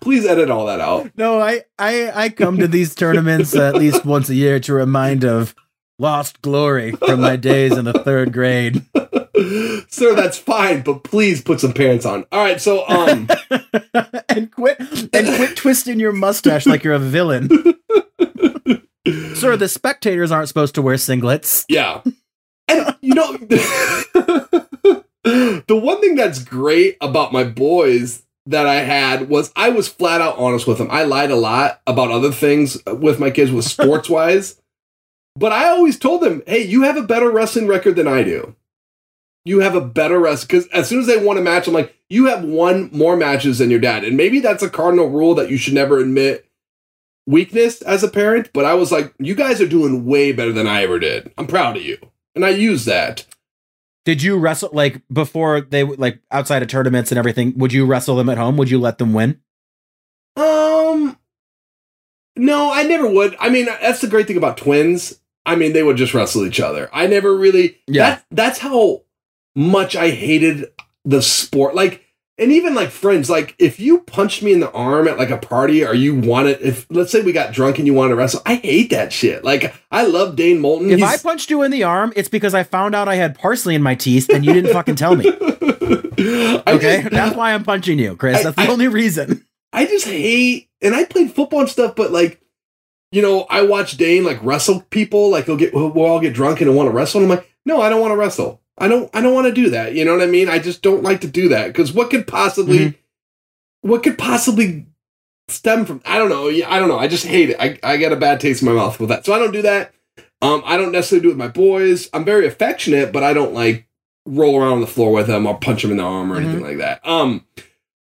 [0.00, 1.10] Please edit all that out.
[1.16, 5.24] No, I, I, I come to these tournaments at least once a year to remind
[5.24, 5.54] of
[5.98, 8.84] lost glory from my days in the third grade.
[9.88, 12.24] Sir, that's fine, but please put some pants on.
[12.32, 13.28] All right, so um
[14.28, 17.48] and quit and quit twisting your mustache like you're a villain.
[19.34, 21.64] Sir, the spectators aren't supposed to wear singlets.
[21.68, 22.02] Yeah.
[22.68, 23.36] And you know
[25.22, 30.20] the one thing that's great about my boys that I had was I was flat
[30.20, 30.88] out honest with them.
[30.90, 34.60] I lied a lot about other things with my kids with sports wise.
[35.36, 38.56] But I always told them, hey, you have a better wrestling record than I do.
[39.44, 41.94] You have a better wrestling because as soon as they won a match, I'm like,
[42.08, 44.02] you have won more matches than your dad.
[44.02, 46.45] And maybe that's a cardinal rule that you should never admit
[47.26, 48.50] weakness as a parent.
[48.52, 51.32] But I was like, you guys are doing way better than I ever did.
[51.36, 51.98] I'm proud of you.
[52.34, 53.26] And I use that.
[54.04, 57.58] Did you wrestle like before they like outside of tournaments and everything?
[57.58, 58.56] Would you wrestle them at home?
[58.56, 59.40] Would you let them win?
[60.36, 61.18] Um,
[62.36, 63.34] no, I never would.
[63.40, 65.18] I mean, that's the great thing about twins.
[65.44, 66.88] I mean, they would just wrestle each other.
[66.92, 67.80] I never really.
[67.88, 68.10] Yeah.
[68.10, 69.02] That, that's how
[69.56, 70.66] much I hated
[71.04, 71.74] the sport.
[71.74, 72.05] Like,
[72.38, 75.38] and even like friends, like if you punched me in the arm at like a
[75.38, 78.42] party or you wanted, if let's say we got drunk and you wanted to wrestle,
[78.44, 79.42] I hate that shit.
[79.44, 80.90] Like, I love Dane Moulton.
[80.90, 83.38] If He's- I punched you in the arm, it's because I found out I had
[83.38, 85.32] parsley in my teeth and you didn't fucking tell me.
[86.18, 88.38] Okay, just- that's why I'm punching you, Chris.
[88.38, 89.44] I- That's the I- only reason.
[89.72, 92.40] I just hate, and I played football and stuff, but like,
[93.12, 95.30] you know, I watch Dane like wrestle people.
[95.30, 97.20] Like he'll get, we'll, we'll all get drunk and want to wrestle.
[97.22, 98.60] And I'm like, no, I don't want to wrestle.
[98.78, 99.94] I don't, I don't want to do that.
[99.94, 100.48] You know what I mean?
[100.48, 102.94] I just don't like to do that because what could possibly, Mhm.
[103.82, 104.86] what could possibly
[105.48, 106.02] stem from?
[106.04, 106.48] I don't know.
[106.48, 106.98] Yeah, I don't know.
[106.98, 107.56] I just hate it.
[107.58, 109.24] I, I get a bad taste in my mouth with that.
[109.24, 109.92] So I don't do that.
[110.42, 112.10] Um, I don't necessarily do it with my boys.
[112.12, 113.86] I'm very affectionate, but I don't like
[114.26, 116.60] roll around on the floor with them or punch them in the arm or anything
[116.62, 117.00] like that.
[117.06, 117.46] Um,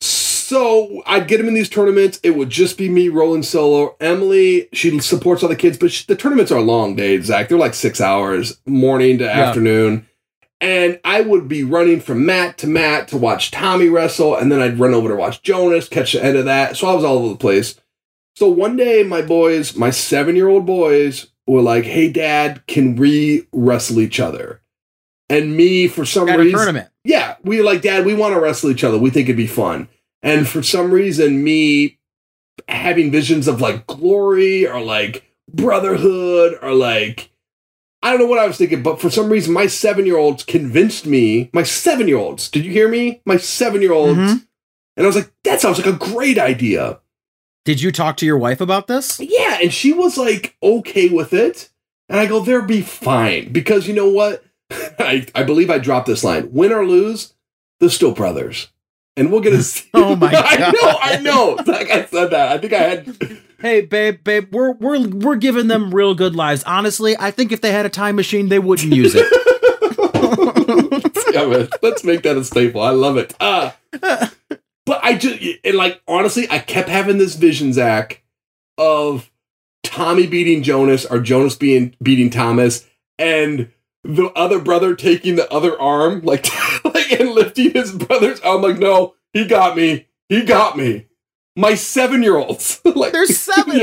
[0.00, 2.18] so I'd get him in these tournaments.
[2.22, 3.94] It would just be me rolling solo.
[4.00, 7.48] Emily, she supports all the kids, but sh the tournaments are long days, Zach.
[7.48, 10.07] They're like six hours, morning to afternoon.
[10.60, 14.60] And I would be running from mat to mat to watch Tommy wrestle, and then
[14.60, 16.76] I'd run over to watch Jonas, catch the end of that.
[16.76, 17.80] So I was all over the place.
[18.36, 22.96] So one day, my boys, my seven year old boys, were like, "Hey, Dad, can
[22.96, 24.60] we wrestle each other?"
[25.30, 26.88] And me, for some reason, tournament.
[27.04, 28.96] yeah, we were like, Dad, we want to wrestle each other.
[28.96, 29.88] We think it'd be fun.
[30.22, 31.98] And for some reason, me
[32.66, 37.30] having visions of like glory or like brotherhood or like
[38.08, 40.42] I don't know what I was thinking, but for some reason, my seven year olds
[40.44, 41.50] convinced me.
[41.52, 43.20] My seven year olds, did you hear me?
[43.26, 44.46] My seven year olds, Mhm.
[44.96, 47.00] and I was like, that sounds like a great idea.
[47.64, 49.20] Did you talk to your wife about this?
[49.20, 51.68] Yeah, and she was like okay with it.
[52.08, 53.52] And I go, they'll be fine.
[53.52, 54.42] Because you know what?
[54.98, 56.48] I, I believe I dropped this line.
[56.50, 57.34] Win or lose,
[57.78, 58.68] they're still brothers.
[59.18, 60.44] And we'll get a Oh my God.
[60.48, 61.58] I know, I know.
[61.66, 62.52] Like I said that.
[62.52, 66.62] I think I had Hey, babe, babe, we're we're we're giving them real good lives.
[66.62, 69.26] Honestly, I think if they had a time machine, they wouldn't use it.
[71.34, 72.80] yeah, man, let's make that a staple.
[72.80, 73.34] I love it.
[73.40, 78.22] Uh, but I just and like honestly, I kept having this vision, Zach,
[78.76, 79.28] of
[79.82, 82.86] Tommy beating Jonas or Jonas being beating Thomas,
[83.18, 83.72] and
[84.04, 86.46] the other brother taking the other arm, like,
[86.84, 88.62] like and lifting his brother's arm.
[88.62, 90.06] Like, no, he got me.
[90.28, 91.07] He got me.
[91.58, 92.80] My seven year olds.
[92.84, 93.78] like They're seven.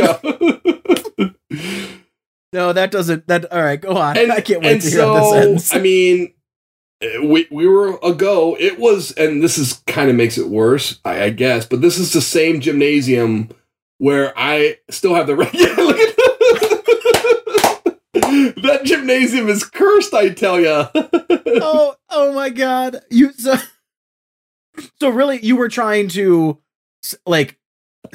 [2.53, 3.27] No, that doesn't.
[3.27, 3.81] That all right.
[3.81, 4.17] Go on.
[4.17, 5.73] and, I can't wait and to hear so, how this ends.
[5.73, 6.33] I mean,
[7.03, 8.55] uh, we we were a go.
[8.57, 11.65] It was, and this is kind of makes it worse, I, I guess.
[11.65, 13.49] But this is the same gymnasium
[13.97, 15.35] where I still have the.
[15.35, 16.15] re- Yeah, look at
[18.63, 20.13] that gymnasium is cursed.
[20.13, 20.87] I tell ya.
[20.95, 23.01] oh, oh my god.
[23.11, 23.55] You so
[25.01, 26.61] So really you were trying to
[27.25, 27.59] like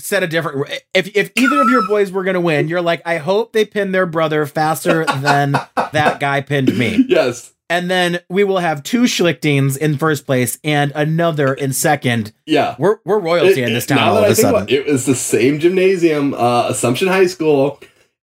[0.00, 3.02] set a different if if either of your boys were going to win, you're like
[3.06, 5.52] I hope they pin their brother faster than
[5.92, 7.04] that guy pinned me.
[7.08, 7.52] yes.
[7.68, 12.32] And then we will have two Schlichtings in first place and another in second.
[12.44, 12.74] Yeah.
[12.78, 14.50] We're we're royalty It- in this town all of I a sudden.
[14.62, 17.78] about it, it was the same gymnasium, uh, Assumption High School.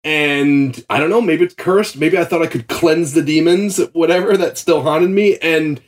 [0.05, 1.97] And I don't know, maybe it's cursed.
[1.97, 5.37] Maybe I thought I could cleanse the demons, whatever that still haunted me.
[5.41, 5.81] And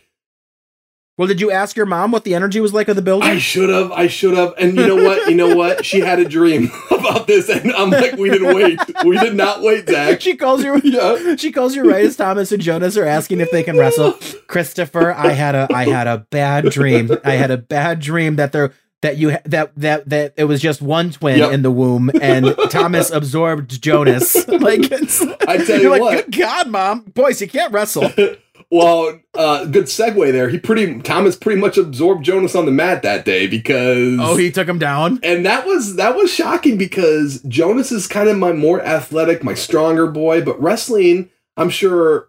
[1.18, 3.30] Well, did you ask your mom what the energy was like of the building?
[3.30, 4.54] I should have, I should have.
[4.58, 5.30] And you know what?
[5.30, 5.86] You know what?
[5.86, 8.78] She had a dream about this, and I'm like, we didn't wait.
[9.06, 10.20] We did not wait, Zach.
[10.20, 11.38] she calls you Yeah.
[11.38, 14.14] She calls you right as Thomas and Jonas are asking if they can wrestle.
[14.48, 17.10] Christopher, I had a I had a bad dream.
[17.24, 20.82] I had a bad dream that there that you that that that it was just
[20.82, 21.52] one twin Yep.
[21.54, 24.48] in the womb and Thomas absorbed Jonas.
[24.50, 26.26] Like it's, I tell you're you like, what.
[26.32, 28.10] good God, mom, boys, you can't wrestle.
[28.76, 30.50] Well, uh, good segue there.
[30.50, 34.52] He pretty Thomas pretty much absorbed Jonas on the mat that day because Oh, he
[34.52, 35.20] took him down.
[35.24, 39.54] and that was that was shocking because Jonas is kind of my more athletic, my
[39.54, 42.28] stronger boy, but wrestling, I'm sure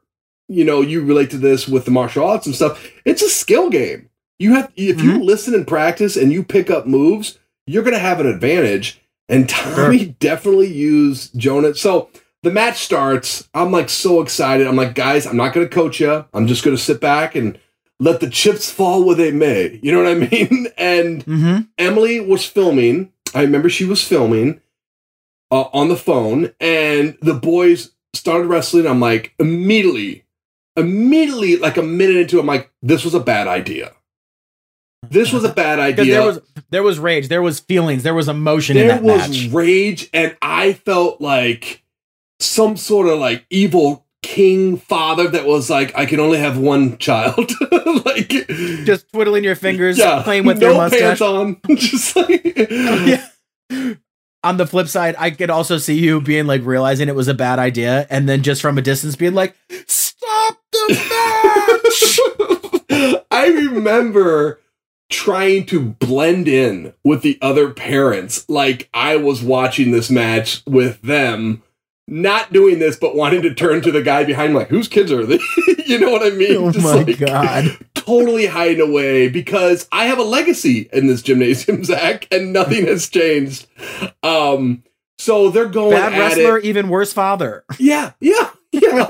[0.49, 2.91] you know you relate to this with the martial arts and stuff.
[3.05, 4.09] It's a skill game.
[4.39, 7.99] You have if you listen and practice and you pick up moves, you're going to
[7.99, 9.01] have an advantage.
[9.29, 11.81] And Tommy definitely used Jonas.
[11.81, 12.11] So
[12.47, 13.49] the match starts.
[13.53, 14.67] I'm like so excited.
[14.69, 16.25] I'm like, guys, I'm not going to coach you.
[16.33, 17.59] I'm just going to sit back and
[17.99, 19.81] let the chips fall where they may.
[19.83, 20.69] You know what I mean?
[20.79, 21.63] And Mm-hmm.
[21.77, 23.13] Emily was filming.
[23.35, 24.61] I remember she was filming
[25.51, 28.87] uh, on the phone, and the boys started wrestling.
[28.87, 30.25] I'm like, immediately,
[30.77, 33.93] immediately, like a minute into, it, I'm like, this was a bad idea.
[35.11, 36.05] This was a bad idea.
[36.15, 36.41] There was
[36.71, 39.53] there was rage, there was feelings, there was emotion in there was match.
[39.53, 41.83] rage, and I felt like
[42.41, 46.99] some sort of like evil king father that was like, I can only have one
[46.99, 47.53] child.
[48.05, 48.29] like
[48.85, 51.01] Just twiddling your fingers, yeah, playing with no your mustache.
[51.01, 51.61] pants on.
[51.77, 53.29] Just like yeah.
[54.43, 57.35] On the flip side, I could also see you being like realizing it was a
[57.35, 59.57] bad idea, and then just from a distance being like,
[59.89, 60.89] "Stop the
[62.91, 64.61] match!" I remember
[65.11, 71.01] trying to blend in with the other parents like I was watching this match with
[71.03, 71.63] them
[72.09, 75.11] not doing this but wanting to turn to the guy behind me like whose kids
[75.11, 75.41] are they
[75.87, 77.77] you know what I mean oh my god!
[77.95, 83.09] totally hiding away because I have a legacy in this gymnasium Zach and nothing has
[83.09, 83.67] changed
[84.23, 84.85] um
[85.19, 87.65] so they're going Bad wrestler, even worse father.
[87.79, 89.07] Yeah, yeah, yeah.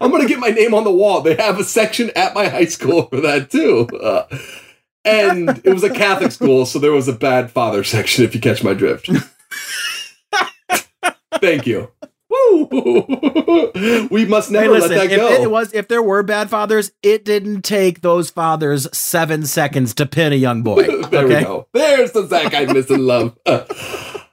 [0.00, 1.20] I'm gonna get my name on the wall.
[1.20, 3.88] They have a section at my high school for that too.
[4.00, 4.26] Uh,
[5.04, 8.24] and it was a Catholic school, so there was a bad father section.
[8.24, 9.10] If you catch my drift.
[11.40, 11.90] Thank you.
[12.28, 12.66] Woo!
[14.10, 15.42] we must Hey, never listen, let that if go.
[15.42, 20.06] it was if there were bad fathers, it didn't take those fathers seven seconds to
[20.06, 21.02] pin a young boy.
[21.10, 21.68] there we go.
[21.72, 23.38] There's the Zach I miss and love.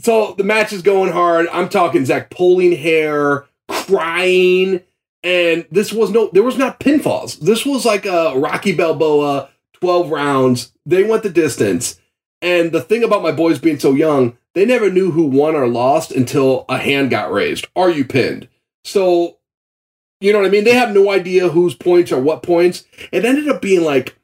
[0.00, 1.48] so the match is going hard.
[1.52, 4.82] I'm talking Zach pulling hair, crying,
[5.22, 7.38] and this was no, there was not pinfalls.
[7.40, 10.72] This was like a Rocky Balboa, 12 rounds.
[10.84, 11.98] They went the distance.
[12.42, 15.68] And the thing about my boys being so young, they never knew who won or
[15.68, 17.66] lost until a hand got raised.
[17.76, 18.48] Are you pinned?
[18.84, 19.36] So,
[20.18, 20.64] you know what I mean?
[20.64, 22.84] They have no idea whose points are what points.
[23.12, 24.18] It ended up being like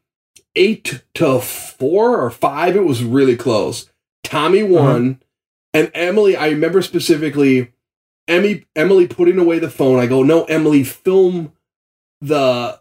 [0.56, 2.74] eight to four or five.
[2.76, 3.90] It was really close.
[4.24, 4.72] Tommy uh-huh.
[4.72, 5.22] won,
[5.74, 6.34] and Emily.
[6.34, 7.74] I remember specifically,
[8.26, 9.98] Emmy Emily putting away the phone.
[9.98, 11.52] I go, no, Emily, film
[12.22, 12.80] the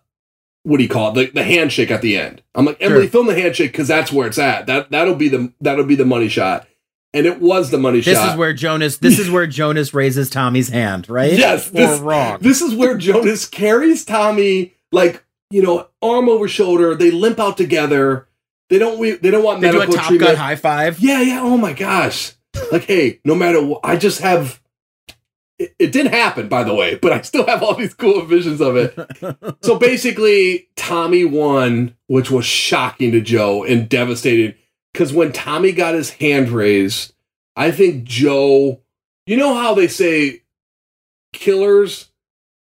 [0.64, 1.34] what do you call it?
[1.34, 2.44] The, the handshake at the end.
[2.56, 3.12] I'm like, Emily, Sure.
[3.12, 4.68] film the handshake because that's where it's at.
[4.68, 6.66] That that'll be the that'll be the money shot.
[7.14, 8.32] And it was the money This shot.
[8.32, 8.98] is where Jonas.
[8.98, 11.34] This is where Jonas raises Tommy's hand, right?
[11.34, 12.38] Yes, or this- wrong.
[12.40, 16.96] This is where Jonas carries Tommy like you know arm over shoulder.
[16.96, 18.28] They limp out together.
[18.70, 18.98] They don't.
[18.98, 20.30] We, they don't want they do a medical Top treatment.
[20.32, 21.00] Gun high five.
[21.00, 21.42] Yeah, yeah.
[21.42, 22.32] Oh my gosh.
[22.72, 24.62] Like, hey, no matter what, I just have.
[25.60, 28.62] It, it didn't happen, by the way, but I still have all these cool visions
[28.62, 28.98] of it.
[29.62, 34.56] so basically, Tommy won, which was shocking to Joe and devastating.
[34.94, 37.14] Because when Tommy got his hand raised,
[37.56, 38.82] I think Joe.
[39.26, 40.42] You know how they say
[41.34, 42.10] killers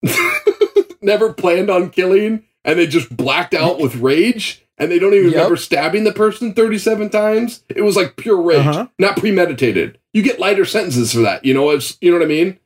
[1.02, 5.28] never planned on killing and they just blacked out with rage and they don't even
[5.32, 5.34] Yep.
[5.36, 8.88] remember stabbing the person 37 times it was like pure rage Uh-huh.
[9.00, 12.28] not premeditated you get lighter sentences for that you know it's you know what i
[12.28, 12.60] mean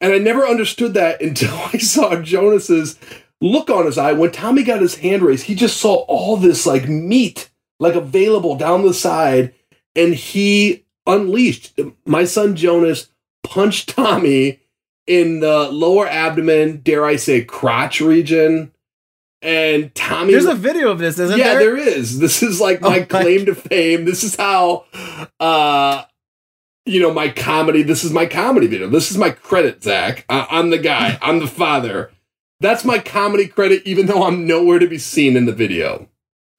[0.00, 2.98] and i never understood that until i saw jonas's
[3.40, 6.66] look on his eye when tommy got his hand raised he just saw all this
[6.66, 7.50] like meat
[7.80, 9.52] like available down the side
[9.96, 13.10] and he unleashed my son jonas
[13.42, 14.60] punched tommy
[15.08, 18.70] in the lower abdomen dare i say crotch region
[19.42, 21.76] and tommy There's a video of this, isn't yeah, there?
[21.76, 22.18] Yeah, there is.
[22.18, 24.04] This is like Oh my my claim to fame.
[24.04, 24.84] This is how,
[25.38, 26.04] uh,
[26.84, 27.82] you know, my comedy.
[27.82, 28.88] This is my comedy video.
[28.88, 30.26] This is my credit, Zach.
[30.28, 31.18] I, I'm the guy.
[31.22, 32.10] I'm the father.
[32.60, 36.08] That's my comedy credit, even though I'm nowhere to be seen in the video.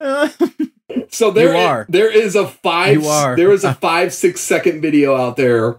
[1.10, 1.86] So there You are.
[1.88, 3.02] there is a five
[3.36, 5.78] there is a five six second video out there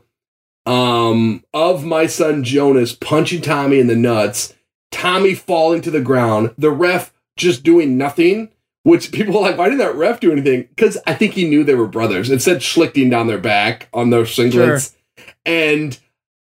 [0.65, 4.53] um of my son Jonas punching Tommy in the nuts,
[4.91, 8.49] Tommy falling to the ground, the ref just doing nothing.
[8.85, 10.63] Which people are like, why didn't that ref do anything?
[10.63, 12.29] Because I think he knew they were brothers.
[12.29, 14.93] It said schlichting down their back on their singlets.
[15.45, 15.97] And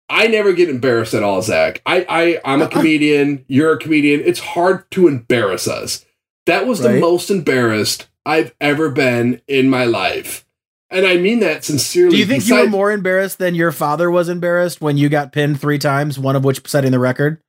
[0.09, 1.81] I never get embarrassed at all, Zach.
[1.85, 3.45] I, I I'm a comedian.
[3.47, 4.21] You're a comedian.
[4.21, 6.05] It's hard to embarrass us.
[6.47, 10.45] That was the most embarrassed I've ever been in my life.
[10.89, 12.11] And I mean that sincerely.
[12.11, 15.31] Do you think you were more embarrassed than your father was embarrassed when you got
[15.31, 17.41] pinned three times, one of which setting the record?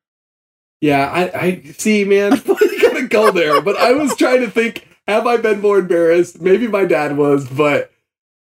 [0.81, 2.33] Yeah, I, I see, man.
[2.47, 3.61] you gotta go there.
[3.61, 6.41] But I was trying to think, have I been more embarrassed?
[6.41, 7.93] Maybe my dad was, but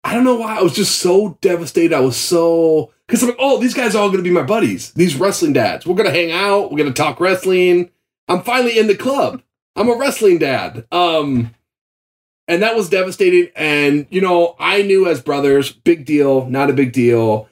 [0.04, 0.58] I don't know why.
[0.58, 1.96] I was just so devastated.
[1.96, 4.92] I was so because I'm like, oh, these guys are all gonna be my buddies.
[4.92, 5.86] These wrestling dads.
[5.86, 6.72] We're gonna hang out.
[6.72, 7.92] We're gonna talk wrestling.
[8.28, 9.42] I'm finally in the club.
[9.76, 10.86] I'm a wrestling dad.
[10.92, 11.54] Um,
[12.52, 13.50] and that was devastating.
[13.56, 17.48] And you know, I knew as brothers, big deal, not a big deal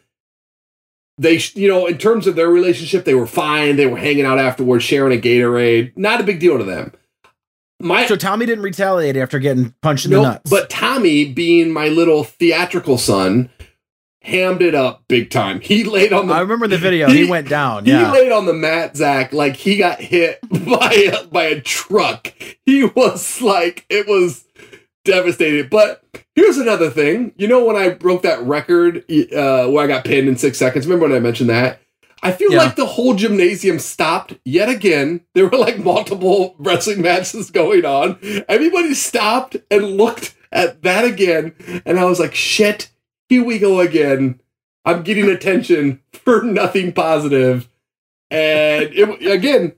[1.20, 3.76] they, you know, in terms of their relationship, they were fine.
[3.76, 5.92] They were hanging out afterwards, sharing a Gatorade.
[5.98, 6.94] Not a big deal to them.
[7.82, 10.50] My So Tommy didn't retaliate after getting punched in the no, nuts.
[10.50, 13.50] but Tommy, being my little theatrical son,
[14.22, 15.60] hammed it up big time.
[15.60, 16.34] He laid on the.
[16.34, 17.10] I remember the video.
[17.10, 17.84] He, He- went down.
[17.86, 22.34] He laid on the mat, Zach, like he got hit by a, by a truck.
[22.66, 24.46] He was like, it was
[25.10, 25.70] devastated.
[25.70, 26.04] But
[26.36, 27.34] here's another thing.
[27.38, 30.86] You know, when I broke that record uh, where I got pinned in six seconds,
[30.86, 31.82] remember when I mentioned that?
[32.22, 32.60] I feel Yeah.
[32.60, 35.22] like the whole gymnasium stopped yet again.
[35.36, 38.18] There were like multiple wrestling matches going on.
[38.50, 41.54] Everybody stopped and looked at that again.
[41.86, 42.90] And I was like, shit,
[43.30, 44.42] here we go again.
[44.86, 47.70] I'm getting attention for nothing positive.
[48.32, 49.74] And it, again,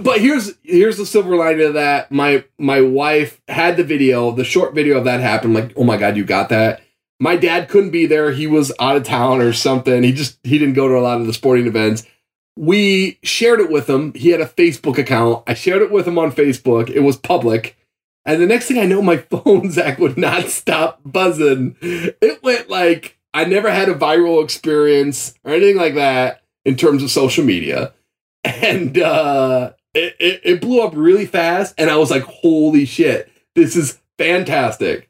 [0.00, 2.10] but here's here's the silver lining of that.
[2.10, 5.54] My my wife had the video, the short video of that happened.
[5.54, 6.82] Like, oh my god, you got that.
[7.18, 8.32] My dad couldn't be there.
[8.32, 10.02] He was out of town or something.
[10.02, 12.06] He just he didn't go to a lot of the sporting events.
[12.56, 14.12] We shared it with him.
[14.14, 15.44] He had a Facebook account.
[15.46, 16.90] I shared it with him on Facebook.
[16.90, 17.76] It was public.
[18.26, 21.76] And the next thing I know, my phone, Zach, would not stop buzzing.
[21.80, 27.02] It went like I never had a viral experience or anything like that in terms
[27.02, 27.92] of social media.
[28.44, 31.74] And uh, it, it, it blew up really fast.
[31.78, 35.08] And I was like, holy shit, this is fantastic.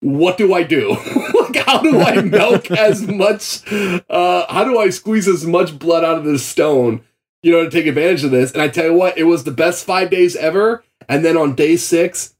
[0.00, 0.90] What do I do?
[1.40, 3.62] like, how do I milk as much?
[3.72, 7.02] Uh, how do I squeeze as much blood out of this stone?
[7.42, 8.52] You know, to take advantage of this.
[8.52, 10.84] And I tell you what, it was the best five days ever.
[11.08, 12.34] And then on day six,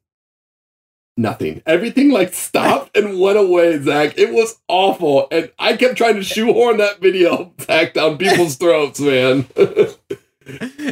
[1.16, 1.62] nothing.
[1.66, 4.18] Everything like stopped and went away, Zach.
[4.18, 5.28] It was awful.
[5.30, 9.46] And I kept trying to shoehorn that video back down people's throats, man.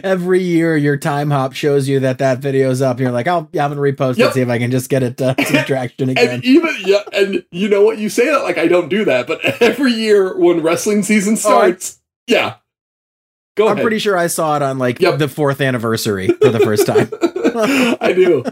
[0.03, 2.93] Every year, your Timehop shows you that that video's up.
[2.97, 4.31] And you're like, I'll, yeah, I'm going to repost Yep.
[4.31, 6.29] it, see if I can just get it uh, some traction again.
[6.31, 7.99] and even yeah, and you know what?
[7.99, 11.37] You say that like I don't do that, but every year when wrestling season Oh,
[11.37, 11.41] I-
[11.71, 12.55] starts, yeah.
[13.55, 13.83] Go I'm ahead.
[13.83, 15.19] pretty sure I saw it on like Yep.
[15.19, 17.11] the fourth anniversary for the first time.
[18.01, 18.45] I do.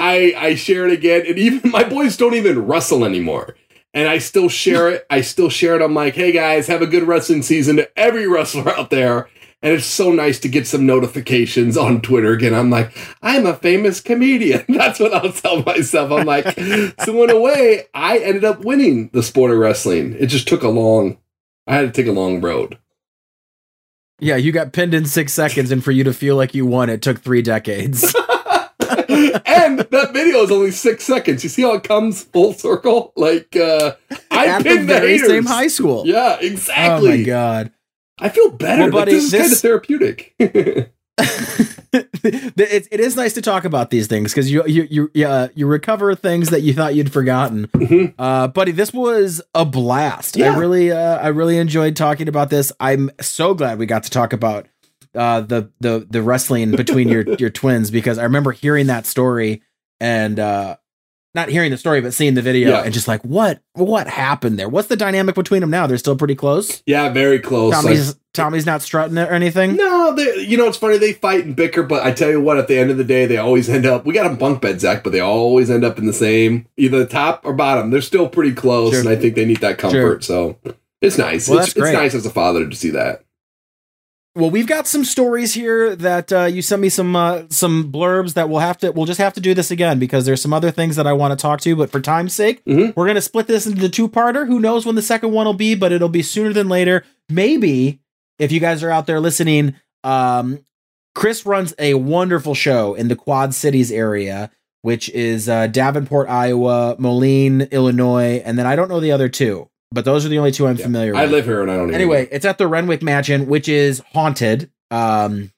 [0.00, 3.54] I I share it again, and even my boys don't even wrestle anymore.
[3.94, 5.06] And I still share it.
[5.10, 5.82] I still share it.
[5.82, 9.28] I'm like, hey guys, have a good wrestling season to every wrestler out there.
[9.60, 12.54] And it's so nice to get some notifications on Twitter again.
[12.54, 14.64] I'm like, I'm a famous comedian.
[14.68, 16.12] That's what I'll tell myself.
[16.12, 16.44] I'm like,
[17.04, 20.14] so in a way, I ended up winning the sport of wrestling.
[20.18, 21.18] It just took a long,
[21.66, 22.78] I had to take a long road.
[24.20, 26.88] yeah, you got pinned in six seconds, and for you to feel like you won,
[26.88, 28.04] it took three decades.
[29.08, 31.42] and that video is only six seconds.
[31.42, 33.12] You see how it comes full circle?
[33.16, 33.92] Like uh
[34.30, 35.28] I At the pinned the, very haters.
[35.28, 36.06] same high school.
[36.06, 37.08] Yeah, exactly.
[37.08, 37.72] Oh my god.
[38.20, 38.82] I feel better.
[38.82, 40.34] Well, Like, buddy, this is kind of therapeutic.
[41.92, 45.66] it, it is nice to talk about these things because you you you uh, you
[45.66, 47.66] recover things that you thought you'd forgotten.
[47.68, 48.14] Mhm.
[48.18, 50.36] Uh, buddy, this was a blast.
[50.36, 50.54] Yeah.
[50.54, 52.72] I really uh, I really enjoyed talking about this.
[52.78, 54.68] I'm so glad we got to talk about
[55.14, 59.62] uh, the the the wrestling between your your twins because I remember hearing that story
[60.00, 60.76] and uh,
[61.34, 62.82] not hearing the story but seeing the video Yeah.
[62.82, 64.68] and just like what what happened there?
[64.68, 65.86] What's the dynamic between them now?
[65.86, 66.82] They're still pretty close.
[66.86, 67.72] yeah, very close.
[67.74, 69.74] Tommy's Like, Tommy's not strutting it or anything.
[69.76, 70.96] no, they, you know it's funny.
[70.96, 73.26] They fight and bicker, but I tell you what, at the end of the day,
[73.26, 74.06] they always end up.
[74.06, 77.00] We got a bunk bed, Zach, but they always end up in the same, either
[77.00, 77.90] the top or bottom.
[77.90, 79.00] They're still pretty close, Sure.
[79.00, 80.22] and I think they need that comfort.
[80.22, 80.56] So
[81.02, 81.48] it's nice.
[81.48, 83.24] Well, it's, it's nice as a father to see that.
[84.38, 88.34] Well, we've got some stories here that uh, you sent me some uh, some blurbs
[88.34, 90.70] that we'll have to we'll just have to do this again because there's some other
[90.70, 91.74] things that I want to talk to.
[91.74, 92.94] But for time's sake, Mhm.
[92.94, 94.46] we're gonna split this into the two parter.
[94.46, 95.74] Who knows when the second one will be?
[95.74, 97.04] But it'll be sooner than later.
[97.28, 97.98] Maybe
[98.38, 99.74] if you guys are out there listening,
[100.04, 100.60] um,
[101.16, 106.94] Chris runs a wonderful show in the Quad Cities area, which is uh, Davenport, Iowa,
[107.00, 110.52] Moline, Illinois, and then I don't know the other two, but those are the only
[110.52, 110.84] two I'm Yeah.
[110.84, 111.30] familiar I with.
[111.30, 111.88] I live here and I don't.
[111.88, 115.52] Even Anyway, it's at the Renwick Mansion, which is haunted, um,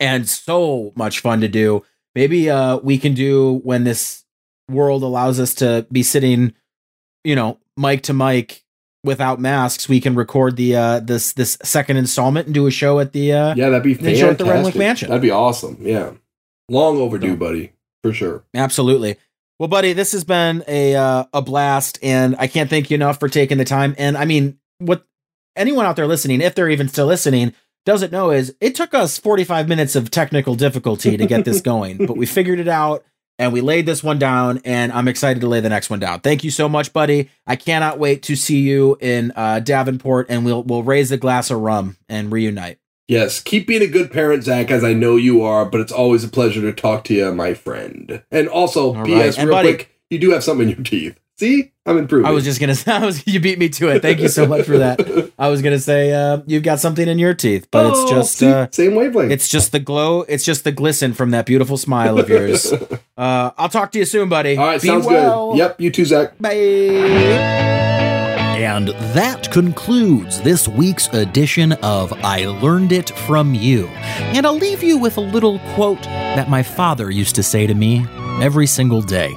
[0.00, 1.84] and so much fun to do.
[2.14, 4.24] Maybe uh, we can do when this
[4.70, 6.54] world allows us to be sitting,
[7.24, 8.62] you know, mic to mic
[9.04, 9.88] without masks.
[9.88, 13.32] We can record the uh, this this second installment and do a show at the.
[13.32, 15.08] Uh, Yeah, that'd be Then show at the Renwick Mansion.
[15.08, 15.78] That'd be awesome.
[15.80, 16.12] Yeah,
[16.68, 17.72] long overdue, So- buddy,
[18.02, 18.44] for sure.
[18.54, 19.16] Absolutely.
[19.62, 23.20] Well, buddy, this has been a uh, a blast, and I can't thank you enough
[23.20, 23.94] for taking the time.
[23.96, 25.06] And I mean, what
[25.54, 27.54] anyone out there listening, if they're even still listening,
[27.86, 31.98] doesn't know is it took us 45 minutes of technical difficulty to get this going,
[31.98, 33.04] but we figured it out
[33.38, 36.18] and we laid this one down, and I'm excited to lay the next one down.
[36.18, 37.30] Thank you so much, buddy.
[37.46, 41.52] I cannot wait to see you in uh, Davenport, and we'll we'll raise a glass
[41.52, 42.80] of rum and reunite.
[43.12, 45.66] Yes, keep being a good parent, Zach, as I know you are.
[45.66, 48.22] But it's always a pleasure to talk to you, my friend.
[48.30, 49.36] And also, All P.S.
[49.36, 49.44] right.
[49.44, 51.18] Real buddy- quick, you do have something in your teeth.
[51.38, 52.26] See, I'm improving.
[52.26, 52.74] I was just gonna.
[53.02, 53.26] I was.
[53.26, 54.00] You beat me to it.
[54.02, 55.32] Thank you so much for that.
[55.38, 58.36] I was gonna say uh, you've got something in your teeth, but it's Oh, just
[58.36, 58.46] see?
[58.46, 59.32] uh, same wavelength.
[59.32, 60.22] it's just the glow.
[60.22, 62.72] It's just the glisten from that beautiful smile of yours.
[63.14, 64.56] Uh, I'll talk to you soon, buddy.
[64.56, 65.52] All right, Be sounds well.
[65.52, 65.58] good.
[65.58, 66.36] Yep, you too, Zach.
[66.40, 67.68] Bye.
[68.72, 73.86] And that concludes this week's edition of I Learned It From You.
[74.32, 77.74] And I'll leave you with a little quote that my father used to say to
[77.74, 78.06] me
[78.40, 79.28] every single day.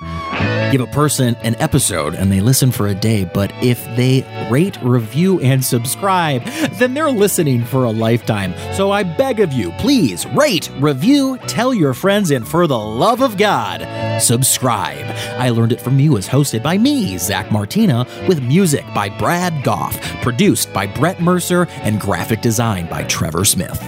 [0.76, 4.78] Give a person an episode and they listen for a day, but if they rate,
[4.82, 8.53] review, and subscribe, then they're listening for a lifetime.
[8.73, 13.21] So I beg of you, please rate, review, tell your friends, and for the love
[13.21, 13.88] of God,
[14.21, 15.05] subscribe.
[15.39, 19.63] I Learned It From You is hosted by me, Zach Martina, with music by Brad
[19.63, 23.82] Goff, produced by Brett Mercer, and graphic design by Trevor Smith.